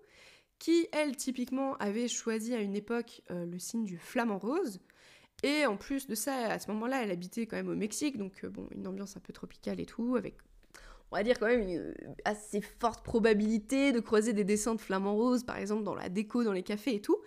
[0.60, 4.80] qui, elle, typiquement, avait choisi à une époque euh, le signe du flamant rose.
[5.44, 8.46] Et en plus de ça, à ce moment-là, elle habitait quand même au Mexique, donc
[8.46, 10.38] bon, une ambiance un peu tropicale et tout, avec,
[11.12, 11.94] on va dire quand même une
[12.24, 16.46] assez forte probabilité de croiser des dessins de flamants roses, par exemple dans la déco,
[16.46, 17.18] dans les cafés et tout.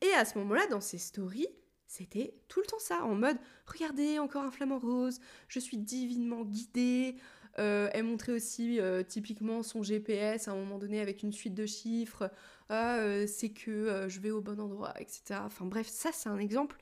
[0.00, 1.46] Et à ce moment-là, dans ses stories,
[1.86, 6.42] c'était tout le temps ça, en mode regardez encore un flamant rose, je suis divinement
[6.42, 7.16] guidée.
[7.58, 11.54] Euh, elle montrait aussi euh, typiquement son GPS à un moment donné avec une suite
[11.54, 12.30] de chiffres.
[12.68, 15.40] Ah, euh, c'est que je vais au bon endroit, etc.
[15.44, 16.78] Enfin bref, ça c'est un exemple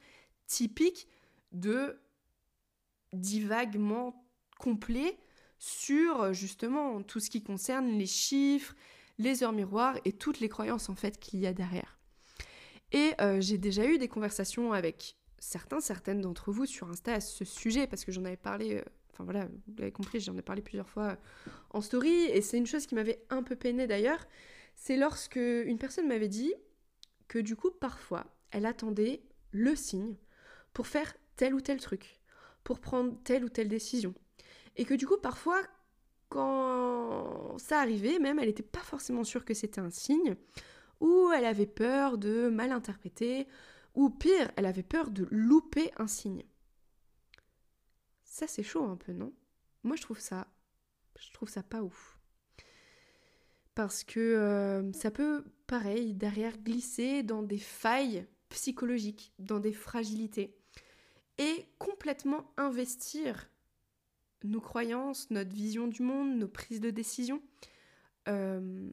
[0.46, 1.08] typique
[1.52, 1.98] de
[3.12, 4.24] divagement
[4.58, 5.18] complet
[5.58, 8.74] sur justement tout ce qui concerne les chiffres,
[9.18, 12.00] les heures miroirs et toutes les croyances en fait qu'il y a derrière.
[12.92, 17.20] Et euh, j'ai déjà eu des conversations avec certains, certaines d'entre vous sur Insta à
[17.20, 18.84] ce sujet, parce que j'en avais parlé, euh,
[19.24, 21.16] voilà, vous l'avez compris, j'en ai parlé plusieurs fois
[21.70, 24.24] en story, et c'est une chose qui m'avait un peu peiné d'ailleurs,
[24.74, 26.52] c'est lorsque une personne m'avait dit
[27.28, 30.16] que du coup, parfois, elle attendait le signe
[30.72, 32.20] pour faire tel ou tel truc,
[32.64, 34.14] pour prendre telle ou telle décision.
[34.76, 35.60] Et que du coup, parfois,
[36.28, 40.36] quand ça arrivait, même, elle n'était pas forcément sûre que c'était un signe,
[41.00, 43.46] ou elle avait peur de mal interpréter,
[43.94, 46.44] ou pire, elle avait peur de louper un signe.
[48.30, 49.34] Ça c'est chaud un peu, non?
[49.82, 50.46] Moi je trouve ça
[51.18, 52.18] je trouve ça pas ouf.
[53.74, 60.56] Parce que euh, ça peut, pareil, derrière glisser dans des failles psychologiques, dans des fragilités,
[61.36, 63.50] et complètement investir
[64.44, 67.42] nos croyances, notre vision du monde, nos prises de décision
[68.28, 68.90] euh,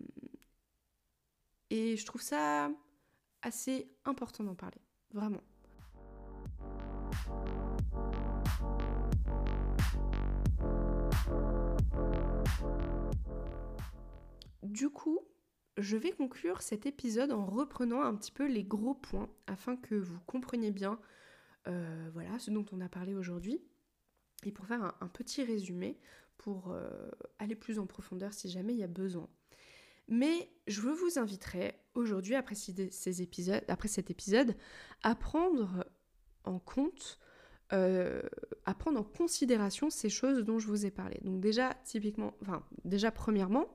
[1.70, 2.70] et je trouve ça
[3.42, 4.82] assez important d'en parler,
[5.14, 5.44] vraiment.
[14.64, 15.20] Du coup,
[15.78, 19.96] je vais conclure cet épisode en reprenant un petit peu les gros points afin que
[19.96, 21.00] vous compreniez bien
[21.68, 23.62] euh, voilà, ce dont on a parlé aujourd'hui.
[24.46, 26.00] Et pour faire un, petit résumé,
[26.38, 29.28] pour euh, aller plus en profondeur si jamais il y a besoin.
[30.08, 34.56] Mais je vous inviterai aujourd'hui, après, ces épisodes, après cet épisode,
[35.04, 35.86] à prendre
[36.46, 37.20] en compte,
[37.74, 38.22] euh,
[38.66, 41.20] à prendre en considération ces choses dont je vous ai parlé.
[41.24, 43.68] Donc déjà, typiquement, enfin, déjà premièrement,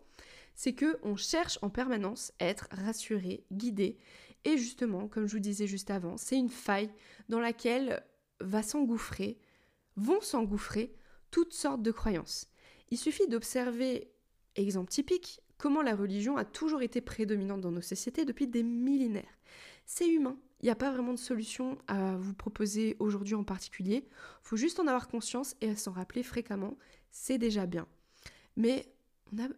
[0.54, 3.98] c'est que on cherche en permanence à être rassuré, guidé,
[4.44, 6.90] et justement, comme je vous disais juste avant, c'est une faille
[7.28, 8.04] dans laquelle
[8.40, 9.38] va s'engouffrer,
[9.96, 10.94] vont s'engouffrer
[11.30, 12.48] toutes sortes de croyances.
[12.90, 14.10] Il suffit d'observer,
[14.56, 19.38] exemple typique, comment la religion a toujours été prédominante dans nos sociétés depuis des millénaires.
[19.86, 24.08] C'est humain, il n'y a pas vraiment de solution à vous proposer aujourd'hui en particulier.
[24.42, 26.76] Faut juste en avoir conscience et s'en rappeler fréquemment,
[27.10, 27.86] c'est déjà bien.
[28.56, 28.92] Mais
[29.32, 29.48] on a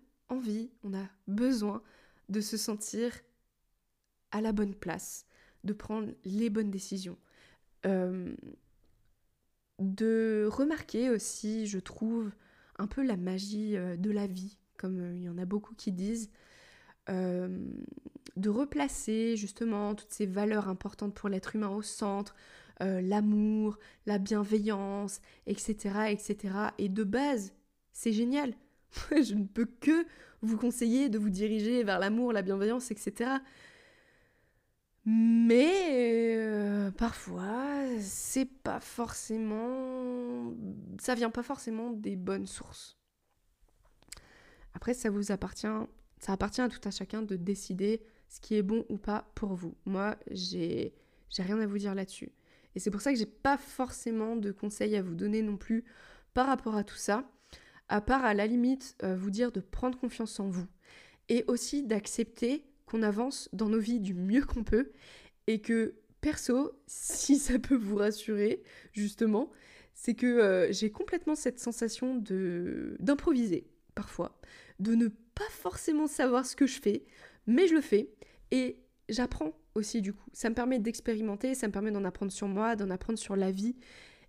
[0.82, 1.82] on a besoin
[2.28, 3.12] de se sentir
[4.30, 5.26] à la bonne place,
[5.62, 7.18] de prendre les bonnes décisions.
[7.86, 8.34] Euh,
[9.78, 12.30] de remarquer aussi, je trouve,
[12.78, 15.74] un peu la magie euh, de la vie, comme euh, il y en a beaucoup
[15.74, 16.30] qui disent,
[17.06, 22.34] de replacer justement toutes ces valeurs importantes pour l'être humain au centre,
[22.80, 26.54] l'amour, la bienveillance, etc., etc.
[26.78, 27.52] Et de base,
[27.92, 28.54] c'est génial.
[29.10, 30.06] je ne peux que
[30.42, 33.30] vous conseiller de vous diriger vers l'amour, la bienveillance, etc.
[35.06, 40.54] Mais euh, parfois, c'est pas forcément.
[40.98, 42.96] Ça vient pas forcément des bonnes sources.
[44.72, 45.66] Après, ça vous appartient.
[46.18, 49.54] Ça appartient à tout à chacun de décider ce qui est bon ou pas pour
[49.54, 49.74] vous.
[49.84, 50.92] Moi, j'ai
[51.36, 52.32] rien à vous dire là-dessus.
[52.74, 55.84] Et c'est pour ça que j'ai pas forcément de conseils à vous donner non plus
[56.32, 57.30] par rapport à tout ça,
[57.88, 60.66] à part à la limite euh, vous dire de prendre confiance en vous
[61.28, 64.92] et aussi d'accepter qu'on avance dans nos vies du mieux qu'on peut
[65.46, 68.62] et que perso, si ça peut vous rassurer,
[68.92, 69.50] justement,
[69.94, 74.40] c'est que euh, j'ai complètement cette sensation de d'improviser parfois,
[74.80, 77.04] de ne pas forcément savoir ce que je fais,
[77.46, 78.10] mais je le fais
[78.50, 80.24] et j'apprends aussi du coup.
[80.32, 83.50] Ça me permet d'expérimenter, ça me permet d'en apprendre sur moi, d'en apprendre sur la
[83.50, 83.76] vie.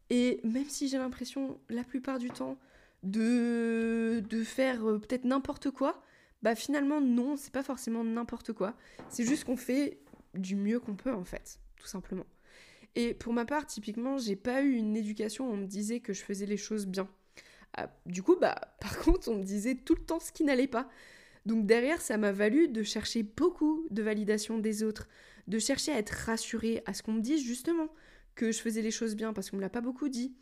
[0.09, 2.59] Et même si j'ai l'impression la plupart du temps
[3.05, 6.03] de, de faire euh, peut-être n'importe quoi,
[6.41, 8.75] bah finalement non, c'est pas forcément n'importe quoi.
[9.09, 9.99] C'est juste qu'on fait
[10.33, 12.25] du mieux qu'on peut en fait, tout simplement.
[12.95, 16.13] Et pour ma part, typiquement, j'ai pas eu une éducation où on me disait que
[16.13, 17.07] je faisais les choses bien.
[17.77, 20.67] Ah, du coup, bah par contre, on me disait tout le temps ce qui n'allait
[20.67, 20.89] pas.
[21.45, 25.07] Donc derrière, ça m'a valu de chercher beaucoup de validation des autres,
[25.47, 27.89] de chercher à être rassurée à ce qu'on me dise justement
[28.33, 30.33] que je faisais les choses bien parce qu'on me l'a pas beaucoup dit.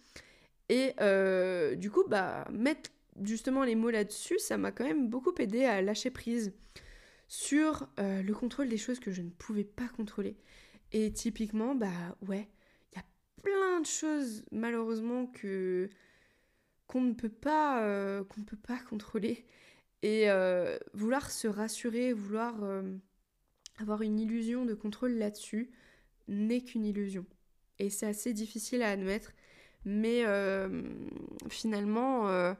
[0.74, 2.89] Et euh, du coup, bah mettre
[3.21, 6.51] justement les mots là-dessus, ça m'a quand même beaucoup aidé à lâcher prise
[7.28, 10.36] sur euh, le contrôle des choses que je ne pouvais pas contrôler.
[10.91, 12.49] Et typiquement, bah ouais,
[12.91, 13.05] il y a
[13.43, 15.91] plein de choses malheureusement que
[16.88, 19.45] qu'on ne peut pas euh, qu'on ne peut pas contrôler
[20.01, 20.28] et
[20.93, 22.55] vouloir se rassurer, vouloir
[23.78, 25.69] avoir une illusion de contrôle là-dessus
[26.28, 27.26] n'est qu'une illusion.
[27.78, 29.32] Et c'est assez difficile à admettre,
[29.86, 30.24] mais
[31.50, 32.56] finalement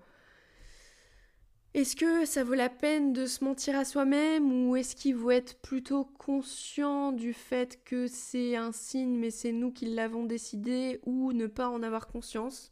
[1.74, 5.32] est-ce que ça vaut la peine de se mentir à soi-même ou est-ce qu'il faut
[5.32, 11.00] être plutôt conscient du fait que c'est un signe mais c'est nous qui l'avons décidé
[11.04, 12.72] ou ne pas en avoir conscience?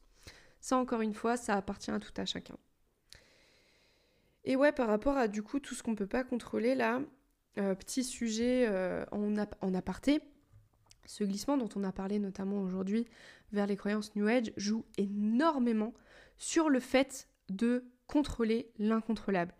[0.60, 2.56] Ça encore une fois, ça appartient à tout à chacun.
[4.44, 7.02] Et ouais, par rapport à du coup tout ce qu'on ne peut pas contrôler là,
[7.58, 10.22] euh, petit sujet euh, en aparté,
[11.06, 13.06] ce glissement dont on a parlé notamment aujourd'hui
[13.52, 15.94] vers les croyances New Age joue énormément
[16.38, 19.54] sur le fait de contrôler l'incontrôlable.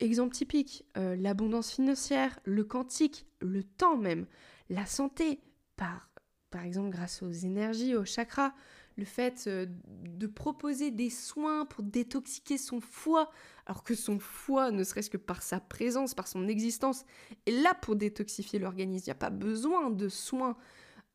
[0.00, 4.26] Exemple typique, euh, l'abondance financière, le quantique, le temps même,
[4.68, 5.40] la santé,
[5.76, 6.10] par,
[6.50, 8.54] par exemple grâce aux énergies, aux chakras,
[8.96, 13.30] le fait euh, de proposer des soins pour détoxiquer son foie,
[13.66, 17.04] alors que son foie, ne serait-ce que par sa présence, par son existence,
[17.46, 19.04] est là pour détoxifier l'organisme.
[19.06, 20.56] Il n'y a pas besoin de soins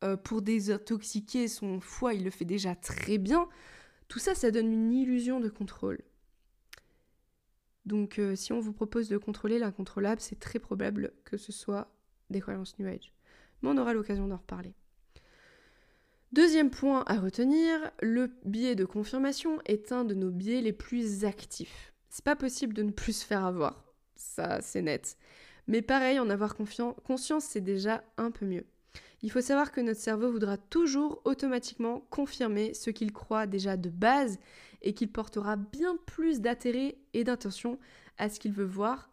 [0.04, 3.48] euh, pour détoxiquer son foie, il le fait déjà très bien.
[4.08, 6.00] Tout ça, ça donne une illusion de contrôle.
[7.86, 11.92] Donc euh, si on vous propose de contrôler l'incontrôlable, c'est très probable que ce soit
[12.28, 13.12] des croyances New Age.
[13.62, 14.74] Mais on aura l'occasion d'en reparler.
[16.32, 21.24] Deuxième point à retenir, le biais de confirmation est un de nos biais les plus
[21.24, 21.92] actifs.
[22.08, 23.82] C'est pas possible de ne plus se faire avoir,
[24.14, 25.16] ça c'est net.
[25.66, 28.64] Mais pareil, en avoir conscience, c'est déjà un peu mieux.
[29.22, 33.90] Il faut savoir que notre cerveau voudra toujours automatiquement confirmer ce qu'il croit déjà de
[33.90, 34.38] base
[34.82, 37.76] et qu'il portera bien plus d'intérêt et d'intention
[38.18, 39.10] à ce qu'il veut voir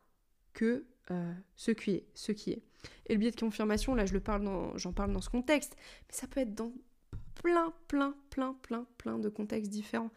[0.53, 2.61] que euh, ce qui est.
[3.07, 6.15] Et le biais de confirmation, là je le parle j'en parle dans ce contexte, mais
[6.15, 6.71] ça peut être dans
[7.41, 10.11] plein, plein, plein, plein, plein de contextes différents.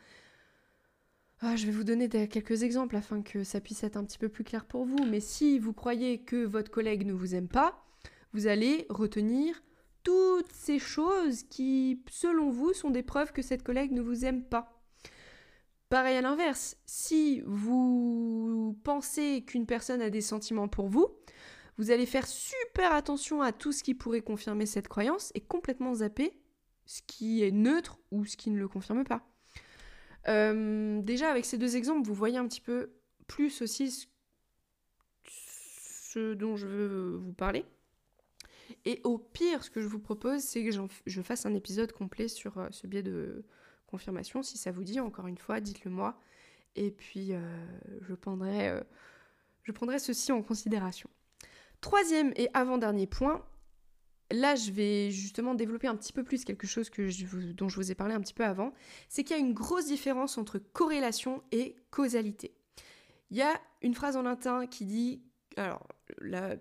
[1.41, 4.29] Ah, je vais vous donner quelques exemples afin que ça puisse être un petit peu
[4.29, 5.05] plus clair pour vous.
[5.07, 7.83] Mais si vous croyez que votre collègue ne vous aime pas,
[8.33, 9.63] vous allez retenir
[10.03, 14.43] toutes ces choses qui, selon vous, sont des preuves que cette collègue ne vous aime
[14.43, 14.83] pas.
[15.89, 21.09] Pareil à l'inverse, si vous pensez qu'une personne a des sentiments pour vous,
[21.79, 25.95] vous allez faire super attention à tout ce qui pourrait confirmer cette croyance et complètement
[25.95, 26.40] zapper
[26.91, 29.25] ce qui est neutre ou ce qui ne le confirme pas.
[30.27, 32.91] Euh, déjà, avec ces deux exemples, vous voyez un petit peu
[33.29, 34.09] plus aussi
[35.25, 37.65] ce dont je veux vous parler.
[38.85, 40.73] Et au pire, ce que je vous propose, c'est que
[41.07, 43.45] je fasse un épisode complet sur euh, ce biais de
[43.87, 44.43] confirmation.
[44.43, 46.19] Si ça vous dit, encore une fois, dites-le moi.
[46.75, 47.41] Et puis, euh,
[48.01, 48.83] je, prendrai,
[49.63, 51.09] je prendrai ceci en considération.
[51.81, 53.47] Troisième et avant-dernier point,
[54.31, 56.91] là je vais justement développer un petit peu plus quelque chose
[57.55, 58.73] dont je vous ai parlé un petit peu avant,
[59.09, 62.55] c'est qu'il y a une grosse différence entre corrélation et causalité.
[63.31, 65.23] Il y a une phrase en latin qui dit,
[65.57, 65.87] alors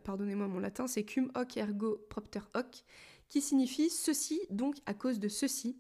[0.04, 2.84] pardonnez-moi mon latin, c'est cum hoc ergo propter hoc,
[3.28, 5.78] qui signifie ceci donc à cause de ceci.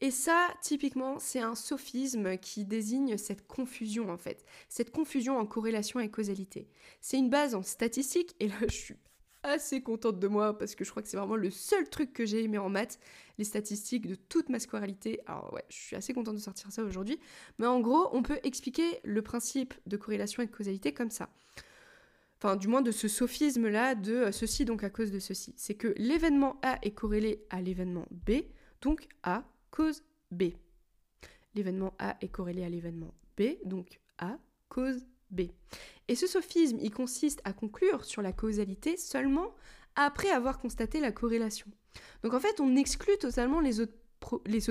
[0.00, 4.44] Et ça, typiquement, c'est un sophisme qui désigne cette confusion, en fait.
[4.68, 6.68] Cette confusion en corrélation et causalité.
[7.00, 8.94] C'est une base en statistique, et là, je suis
[9.42, 12.26] assez contente de moi, parce que je crois que c'est vraiment le seul truc que
[12.26, 12.98] j'ai aimé en maths,
[13.38, 15.20] les statistiques de toute ma scolarité.
[15.26, 17.18] Alors ouais, je suis assez contente de sortir ça aujourd'hui.
[17.58, 21.28] Mais en gros, on peut expliquer le principe de corrélation et de causalité comme ça.
[22.40, 25.54] Enfin, du moins de ce sophisme-là, de euh, ceci donc à cause de ceci.
[25.56, 28.42] C'est que l'événement A est corrélé à l'événement B,
[28.80, 30.44] donc A cause B.
[31.54, 35.08] L'événement A est corrélé à l'événement B, donc A cause B.
[36.08, 39.54] Et ce sophisme, il consiste à conclure sur la causalité seulement
[39.94, 41.66] après avoir constaté la corrélation.
[42.22, 43.92] Donc en fait, on exclut totalement les autres,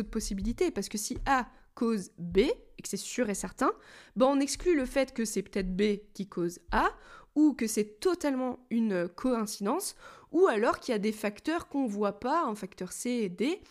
[0.10, 3.72] possibilités, parce que si A cause B, et que c'est sûr et certain,
[4.16, 6.90] ben on exclut le fait que c'est peut-être B qui cause A,
[7.36, 9.96] ou que c'est totalement une coïncidence,
[10.32, 13.30] ou alors qu'il y a des facteurs qu'on ne voit pas, un facteur C et
[13.30, 13.62] D,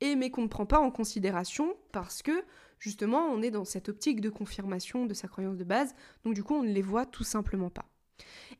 [0.00, 2.44] et mais qu'on ne prend pas en considération parce que
[2.80, 6.42] justement on est dans cette optique de confirmation de sa croyance de base, donc du
[6.42, 7.86] coup on ne les voit tout simplement pas.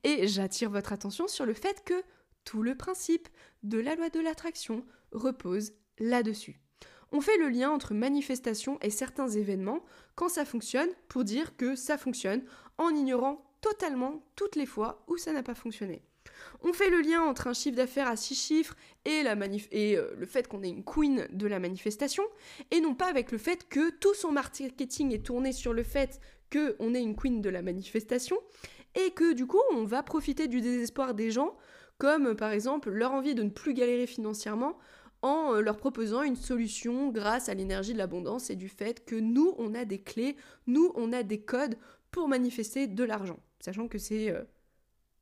[0.05, 2.05] Et j'attire votre attention sur le fait que
[2.45, 3.29] tout le principe
[3.65, 6.61] de la loi de l'attraction repose là-dessus.
[7.13, 11.75] On fait le lien entre manifestation et certains événements quand ça fonctionne pour dire que
[11.75, 12.45] ça fonctionne
[12.79, 16.03] en ignorant totalement toutes les fois où ça n'a pas fonctionné.
[16.63, 20.47] On fait le lien entre un chiffre d'affaires à 6 chiffres et, euh, le fait
[20.47, 22.23] qu'on est une queen de la manifestation,
[22.71, 26.21] et non pas avec le fait que tout son marketing est tourné sur le fait
[26.53, 28.37] qu'on est une queen de la manifestation,
[28.95, 31.57] et que du coup on va profiter du désespoir des gens,
[31.97, 34.77] comme par exemple leur envie de ne plus galérer financièrement
[35.23, 39.17] en euh, leur proposant une solution grâce à l'énergie de l'abondance et du fait que
[39.17, 41.77] nous, on a des clés, nous, on a des codes
[42.11, 44.43] pour manifester de l'argent, sachant que c'est euh,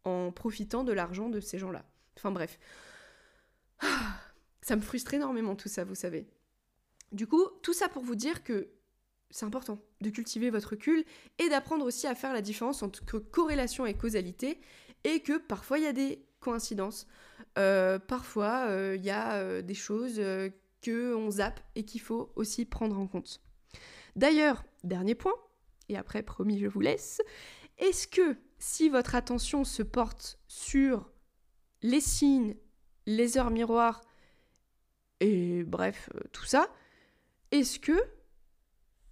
[0.04, 1.84] en profitant de l'argent de ces gens-là.
[2.16, 2.58] Enfin bref.
[4.62, 6.26] Ça me frustre énormément tout ça, vous savez.
[7.12, 8.68] Du coup, tout ça pour vous dire que
[9.30, 11.04] c'est important de cultiver votre recul
[11.38, 14.60] et d'apprendre aussi à faire la différence entre corrélation et causalité
[15.04, 17.06] et que parfois il y a des coïncidences,
[17.58, 20.20] euh, parfois euh, il y a euh, des choses
[20.82, 23.40] que on zappe et qu'il faut aussi prendre en compte.
[24.16, 25.34] D'ailleurs, dernier point,
[25.88, 27.20] et après promis je vous laisse,
[27.78, 31.10] est-ce que si votre attention se porte sur
[31.82, 32.56] les signes,
[33.06, 34.02] les heures miroirs,
[35.20, 36.68] et bref, euh, tout ça,
[37.50, 37.98] est-ce que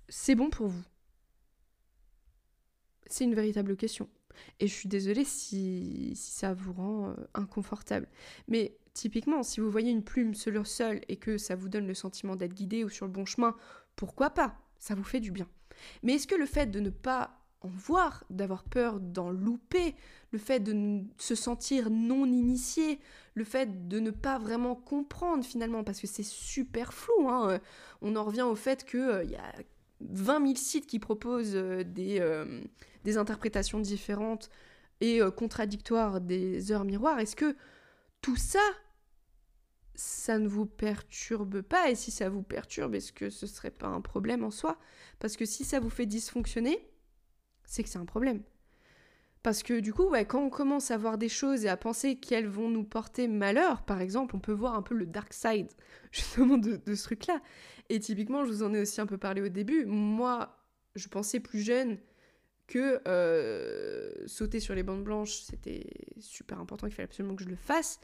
[0.09, 0.85] c'est bon pour vous?
[3.07, 4.09] C'est une véritable question.
[4.61, 8.09] Et je suis désolée si, ça vous rend euh, inconfortable.
[8.49, 11.87] Mais typiquement, si vous voyez une plume sur le sol et que ça vous donne
[11.87, 13.57] le sentiment d'être guidé ou sur le bon chemin,
[13.97, 14.59] pourquoi pas?
[14.79, 15.49] Ça vous fait du bien.
[16.03, 19.95] Mais est-ce que le fait de ne pas en voir, d'avoir peur d'en louper,
[20.31, 23.01] le fait de se sentir non initié,
[23.35, 27.29] le fait de ne pas vraiment comprendre finalement, parce que c'est super flou.
[27.29, 27.61] Hein.
[28.03, 29.55] On en revient au fait qu'il euh, y a
[30.01, 32.61] 20 000 sites qui proposent euh, des, euh,
[33.05, 34.51] des, interprétations différentes
[35.01, 37.19] et contradictoires des heures miroirs.
[37.19, 37.55] Est-ce que
[38.23, 38.63] tout ça,
[39.95, 41.91] ça ne vous perturbe pas?
[41.91, 44.79] Et si ça vous perturbe, est-ce que ce serait pas un problème en soi?
[45.19, 46.89] Parce que si ça vous fait dysfonctionner,
[47.67, 48.43] c'est que c'est un problème.
[49.43, 52.49] Parce que du coup, quand on commence à voir des choses et à penser qu'elles
[52.49, 55.69] vont nous porter malheur, par exemple, on peut voir un peu le dark side
[56.11, 57.41] justement de, ce truc-là.
[57.89, 59.85] Et typiquement, je vous en ai aussi un peu parlé au début.
[59.87, 60.57] Moi,
[60.97, 61.99] je pensais plus jeune
[62.67, 65.87] que euh, sauter sur les bandes blanches, c'était
[66.19, 68.01] super important, il fallait absolument que je le fasse.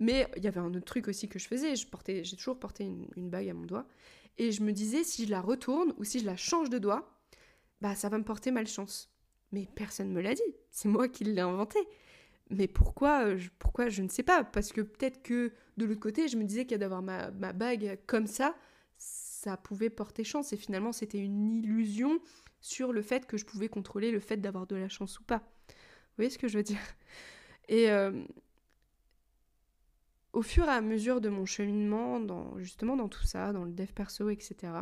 [0.00, 2.58] Mais il y avait un autre truc aussi que je faisais, je portais, j'ai toujours
[2.58, 3.86] porté une bague à mon doigt,
[4.38, 7.13] et je me disais si je la retourne ou si je la change de doigt,
[7.84, 9.10] bah ça va me porter malchance.
[9.52, 11.78] Mais personne ne me l'a dit, c'est moi qui l'ai inventé.
[12.48, 14.42] Mais pourquoi euh, je, Pourquoi je ne sais pas?
[14.42, 18.26] Parce que peut-être que de l'autre côté, je me disais a d'avoir ma, bague comme
[18.26, 18.56] ça,
[18.96, 22.20] ça pouvait porter chance et finalement c'était une illusion
[22.62, 25.42] sur le fait que je pouvais contrôler le fait d'avoir de la chance ou pas.
[25.68, 26.80] Vous voyez ce que je veux dire?
[27.68, 28.24] Et euh,
[30.32, 32.18] au fur et à mesure de mon cheminement,
[32.56, 34.72] justement dans tout ça, dans le dev perso, etc.,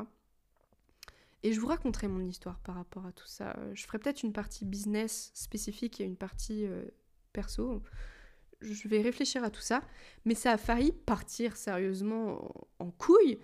[1.42, 3.56] et je vous raconterai mon histoire par rapport à tout ça.
[3.74, 6.84] Je ferai peut-être une partie business spécifique et une partie euh,
[7.32, 7.82] perso.
[8.60, 9.80] Je vais réfléchir à tout ça.
[10.24, 13.40] Mais ça a failli partir sérieusement en, couille.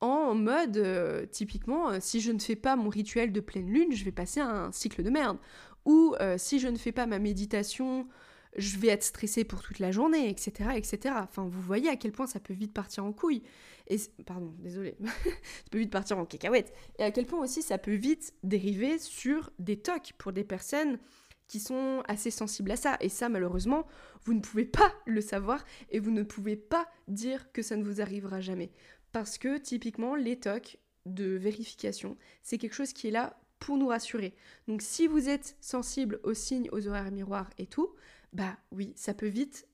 [0.00, 3.92] En mode, euh, typiquement, euh, si je ne fais pas mon rituel de pleine lune,
[3.92, 5.38] je vais passer un cycle de merde.
[5.84, 8.08] Ou si je ne fais pas ma méditation
[8.56, 11.14] je vais être stressée pour toute la journée, etc., etc.
[11.18, 13.42] Enfin, vous voyez à quel point ça peut vite partir en couille.
[13.88, 15.30] Et pardon, désolé, ça
[15.70, 16.72] peut vite partir en cacahuète.
[16.98, 20.98] Et à quel point aussi ça peut vite dériver sur des tocs pour des personnes
[21.46, 22.96] qui sont assez sensibles à ça.
[23.00, 23.86] Et ça, malheureusement,
[24.24, 27.84] vous ne pouvez pas le savoir et vous ne pouvez pas dire que ça ne
[27.84, 28.70] vous arrivera jamais.
[29.12, 33.88] Parce que typiquement, les tocs de vérification, c'est quelque chose qui est là pour nous
[33.88, 34.34] rassurer.
[34.68, 37.94] Donc si vous êtes sensible aux signes, aux horaires miroirs et tout,
[38.34, 39.66] bah oui, ça peut vite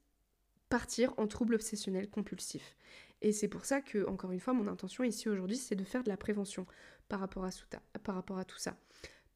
[0.68, 2.76] partir en trouble obsessionnel compulsif.
[3.22, 6.04] Et c'est pour ça que, encore une fois, mon intention ici aujourd'hui, c'est de faire
[6.04, 6.66] de la prévention
[7.08, 7.50] par rapport à,
[7.98, 8.76] par rapport à tout ça.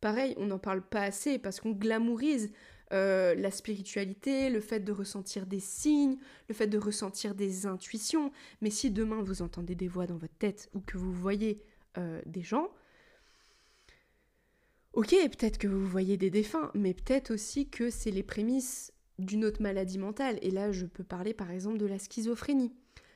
[0.00, 2.52] Pareil, on n'en parle pas assez parce qu'on glamourise
[2.92, 6.18] euh, la spiritualité, le fait de ressentir des signes,
[6.48, 8.30] le fait de ressentir des intuitions.
[8.60, 11.62] Mais si demain vous entendez des voix dans votre tête ou que vous voyez
[11.98, 12.68] euh, des gens,
[14.92, 19.44] ok, peut-être que vous voyez des défunts, mais peut-être aussi que c'est les prémices d'une
[19.44, 20.38] autre maladie mentale.
[20.42, 22.72] Et là, je peux parler par exemple de la schizophrénie.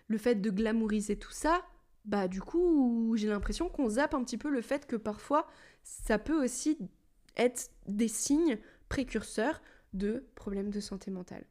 [0.06, 1.62] Le fait de glamouriser tout ça,
[2.04, 5.46] bah du coup, j'ai l'impression qu'on zappe un petit peu le fait que parfois,
[5.82, 6.78] ça peut aussi
[7.36, 9.60] être des signes précurseurs
[9.92, 11.44] de problèmes de santé mentale.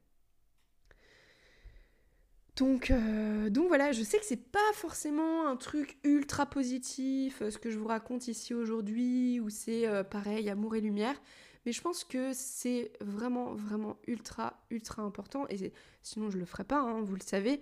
[2.58, 7.52] Donc, euh, donc voilà, je sais que c'est pas forcément un truc ultra positif, euh,
[7.52, 11.22] ce que je vous raconte ici aujourd'hui, où c'est euh, pareil, amour et lumière.
[11.68, 15.46] Mais je pense que c'est vraiment, vraiment ultra, ultra important.
[15.50, 17.60] Et sinon, je le ferai pas, hein, vous le savez.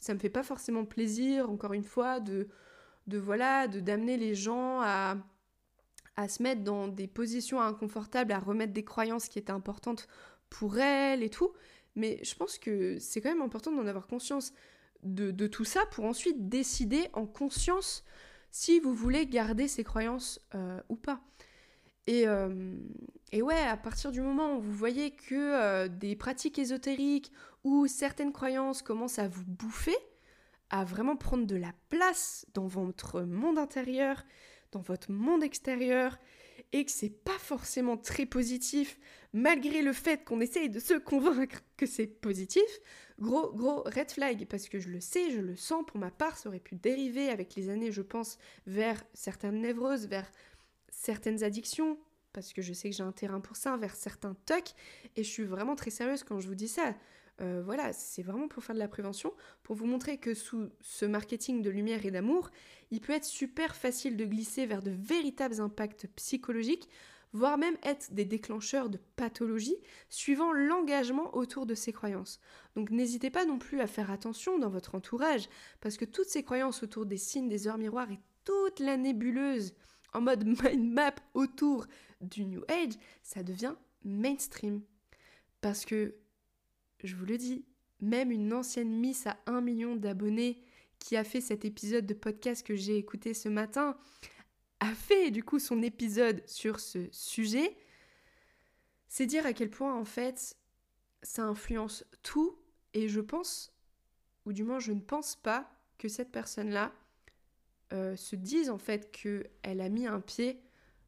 [0.00, 2.48] Ça me fait pas forcément plaisir, encore une fois, de,
[3.06, 5.16] de voilà, de d'amener les gens à,
[6.16, 10.08] à se mettre dans des positions inconfortables, à remettre des croyances qui étaient importantes
[10.50, 11.52] pour elles et tout.
[11.94, 14.52] Mais je pense que c'est quand même important d'en avoir conscience
[15.04, 18.02] de, de, tout ça pour ensuite décider en conscience
[18.50, 21.20] si vous voulez garder ces croyances euh, ou pas.
[22.06, 22.76] Et, euh,
[23.32, 27.32] et, ouais, à partir du moment où vous voyez que euh, des pratiques ésotériques
[27.64, 29.96] ou certaines croyances commencent à vous bouffer,
[30.70, 34.24] à vraiment prendre de la place dans votre monde intérieur,
[34.72, 36.18] dans votre monde extérieur,
[36.72, 38.98] et que c'est pas forcément très positif,
[39.32, 42.62] malgré le fait qu'on essaye de se convaincre que c'est positif,
[43.18, 46.36] gros, gros red flag, parce que je le sais, je le sens, pour ma part,
[46.36, 50.30] ça aurait pu dériver avec les années, je pense, vers certaines névroses, vers
[51.04, 51.98] certaines addictions,
[52.32, 54.72] parce que je sais que j'ai un terrain pour ça, vers certains tocs,
[55.16, 56.94] et je suis vraiment très sérieuse quand je vous dis ça.
[57.40, 59.32] Euh, voilà, c'est vraiment pour faire de la prévention,
[59.62, 62.50] pour vous montrer que sous ce marketing de lumière et d'amour,
[62.90, 66.88] il peut être super facile de glisser vers de véritables impacts psychologiques,
[67.32, 69.76] voire même être des déclencheurs de pathologies,
[70.08, 72.38] suivant l'engagement autour de ces croyances.
[72.76, 75.48] Donc n'hésitez pas non plus à faire attention dans votre entourage,
[75.80, 79.74] parce que toutes ces croyances autour des signes, des heures miroirs et toute la nébuleuse
[80.14, 81.86] en mode mind map autour
[82.20, 84.82] du New Age, ça devient mainstream.
[85.60, 86.14] Parce que,
[87.02, 87.64] je vous le dis,
[88.00, 90.62] même une ancienne Miss à 1 million d'abonnés
[90.98, 93.96] qui a fait cet épisode de podcast que j'ai écouté ce matin,
[94.80, 97.76] a fait du coup son épisode sur ce sujet.
[99.08, 100.56] C'est dire à quel point en fait
[101.22, 102.58] ça influence tout
[102.92, 103.72] et je pense,
[104.46, 106.92] ou du moins je ne pense pas que cette personne-là
[107.94, 110.60] euh, se disent en fait qu'elle a mis un pied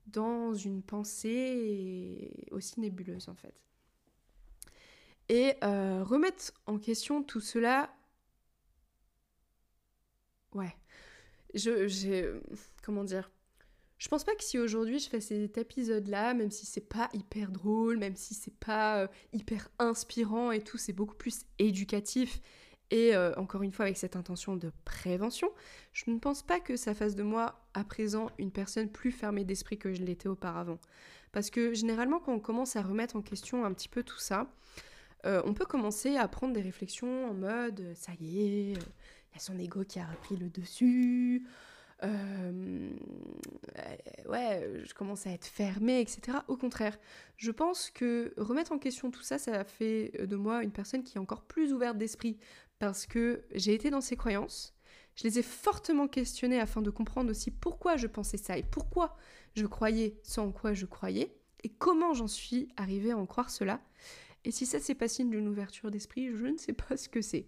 [0.06, 3.54] dans une pensée aussi nébuleuse en fait.
[5.28, 7.92] Et euh, remettre en question tout cela,
[10.54, 10.76] ouais,
[11.54, 12.30] je, j'ai,
[12.84, 13.30] comment dire,
[13.98, 17.50] je pense pas que si aujourd'hui je fais cet épisode-là, même si c'est pas hyper
[17.50, 22.40] drôle, même si c'est pas euh, hyper inspirant et tout, c'est beaucoup plus éducatif
[22.90, 25.48] et euh, encore une fois, avec cette intention de prévention,
[25.92, 29.44] je ne pense pas que ça fasse de moi à présent une personne plus fermée
[29.44, 30.78] d'esprit que je l'étais auparavant.
[31.32, 34.46] Parce que généralement, quand on commence à remettre en question un petit peu tout ça,
[35.26, 39.36] euh, on peut commencer à prendre des réflexions en mode ça y est, il y
[39.36, 41.44] a son ego qui a repris le dessus,
[42.04, 42.90] euh,
[44.28, 46.38] ouais, je commence à être fermée, etc.
[46.48, 46.98] Au contraire,
[47.36, 51.16] je pense que remettre en question tout ça, ça fait de moi une personne qui
[51.16, 52.38] est encore plus ouverte d'esprit
[52.78, 54.74] parce que j'ai été dans ces croyances,
[55.14, 59.16] Je les ai fortement questionnés afin de comprendre aussi pourquoi je pensais ça et pourquoi
[59.54, 63.48] je croyais ce en quoi je croyais et comment j'en suis arrivée à en croire
[63.48, 63.80] cela.
[64.44, 67.22] Et si ça c'est pas signe d'une ouverture d'esprit, je ne sais pas ce que
[67.22, 67.46] c'est.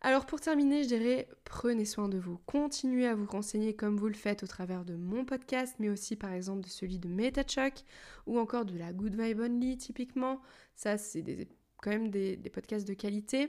[0.00, 2.38] Alors pour terminer, je dirais prenez soin de vous.
[2.46, 6.14] Continuez à vous renseigner comme vous le faites au travers de mon podcast, mais aussi
[6.14, 7.84] par exemple de celui de MetaChuck
[8.26, 10.40] ou encore de la Good Vibe Only typiquement.
[10.76, 11.48] Ça, c'est
[11.82, 13.48] quand même des, podcasts de qualité.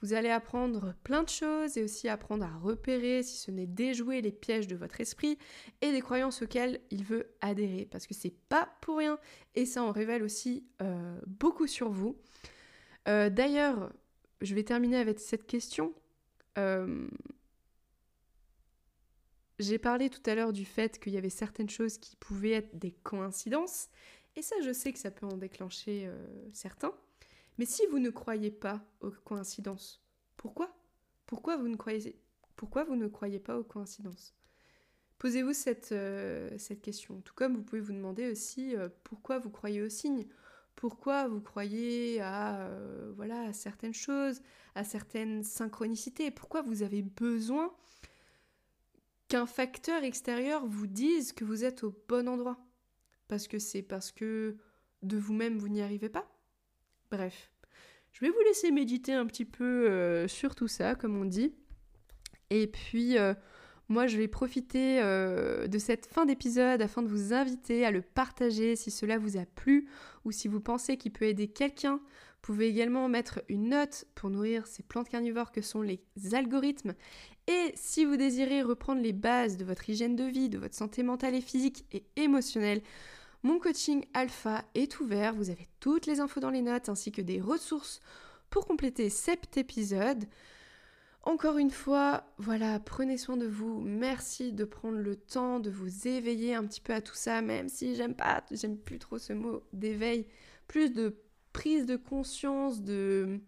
[0.00, 4.20] Vous allez apprendre plein de choses et aussi apprendre à repérer, si ce n'est déjouer
[4.20, 5.38] les pièges de votre esprit
[5.80, 7.88] et des croyances auxquelles il veut adhérer.
[7.90, 9.18] Parce que c'est pas pour rien
[9.56, 12.16] et ça en révèle aussi euh, beaucoup sur vous.
[13.08, 13.92] Euh, d'ailleurs,
[14.40, 15.92] je vais terminer avec cette question.
[16.58, 17.08] Euh,
[19.58, 22.78] j'ai parlé tout à l'heure du fait qu'il y avait certaines choses qui pouvaient être
[22.78, 23.88] des coïncidences,
[24.36, 26.08] et ça je sais que ça peut en déclencher
[26.52, 26.94] certains.
[27.58, 30.02] Mais si vous ne croyez pas aux coïncidences,
[30.36, 30.74] pourquoi?
[31.26, 32.18] Pourquoi vous ne croyez,
[32.56, 34.34] pourquoi vous ne croyez pas aux coïncidences?
[35.18, 37.20] Posez-vous cette, euh, cette question.
[37.22, 40.26] Tout comme vous pouvez vous demander aussi pourquoi vous croyez aux signes?
[40.78, 44.40] Pourquoi vous croyez à, euh, voilà, à certaines choses,
[44.76, 47.74] à certaines synchronicités, pourquoi vous avez besoin
[49.26, 52.64] qu'un facteur extérieur vous dise que vous êtes au bon endroit?
[53.26, 54.56] Parce que c'est parce que
[55.02, 56.30] de vous-même vous, n'y arrivez pas?
[57.10, 57.50] Bref,
[58.12, 61.54] je vais vous laisser méditer un petit peu euh, sur tout ça, comme on dit.
[62.50, 63.34] Et puis, euh,
[63.88, 68.02] moi, je vais profiter euh, de cette fin d'épisode afin de vous inviter à le
[68.02, 69.88] partager si cela vous a plu
[70.24, 71.96] ou si vous pensez qu'il peut aider quelqu'un.
[71.96, 76.00] Vous pouvez également mettre une note pour nourrir ces plantes carnivores que sont les
[76.32, 76.94] algorithmes.
[77.46, 81.02] Et si vous désirez reprendre les bases de votre hygiène de vie, de votre santé
[81.02, 82.82] mentale et physique et émotionnelle,
[83.42, 85.34] mon coaching alpha est ouvert.
[85.34, 88.00] Vous avez toutes les infos dans les notes ainsi que des ressources
[88.50, 90.24] pour compléter cet épisode.
[91.22, 93.80] Encore une fois, voilà, prenez soin de vous.
[93.80, 97.68] Merci de prendre le temps de vous éveiller un petit peu à tout ça, même
[97.68, 100.26] si j'aime pas, j'aime plus trop ce mot d'éveil.
[100.68, 101.16] Plus de
[101.52, 103.40] prise de conscience, de,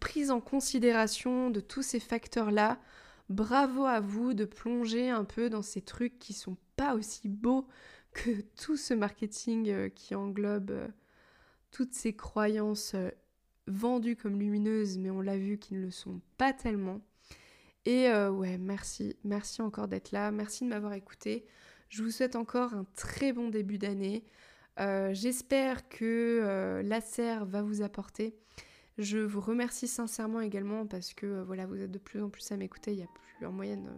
[0.00, 2.78] prise en considération de tous ces facteurs-là.
[3.28, 7.66] Bravo à vous de plonger un peu dans ces trucs qui sont pas aussi beaux
[8.12, 10.88] que tout ce marketing euh, qui englobe euh,
[11.70, 13.10] toutes ces croyances euh,
[13.66, 17.00] vendues comme lumineuses, mais on l'a vu qu'ils ne le sont pas tellement.
[17.84, 21.44] Et ouais, merci, merci encore d'être là, merci de m'avoir écouté.
[21.88, 24.22] Je vous souhaite encore un très bon début d'année.
[24.78, 28.36] J'espère que euh, la serre va vous apporter.
[28.98, 32.56] Je vous remercie sincèrement également parce que voilà, vous êtes de plus en plus à
[32.56, 32.92] m'écouter.
[32.92, 33.90] Il y a plus en moyenne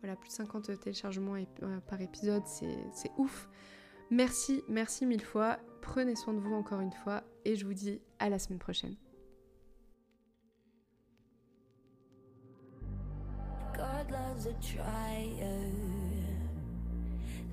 [0.00, 1.36] voilà, plus de 50 téléchargements
[1.86, 3.48] par épisode, c'est ouf.
[4.10, 5.58] Merci, merci mille fois.
[5.82, 8.96] Prenez soin de vous encore une fois et je vous dis à la semaine prochaine.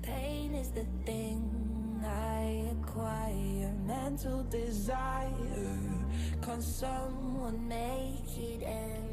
[0.02, 3.70] Pain is the thing I acquire.
[6.40, 9.07] Can someone make it end?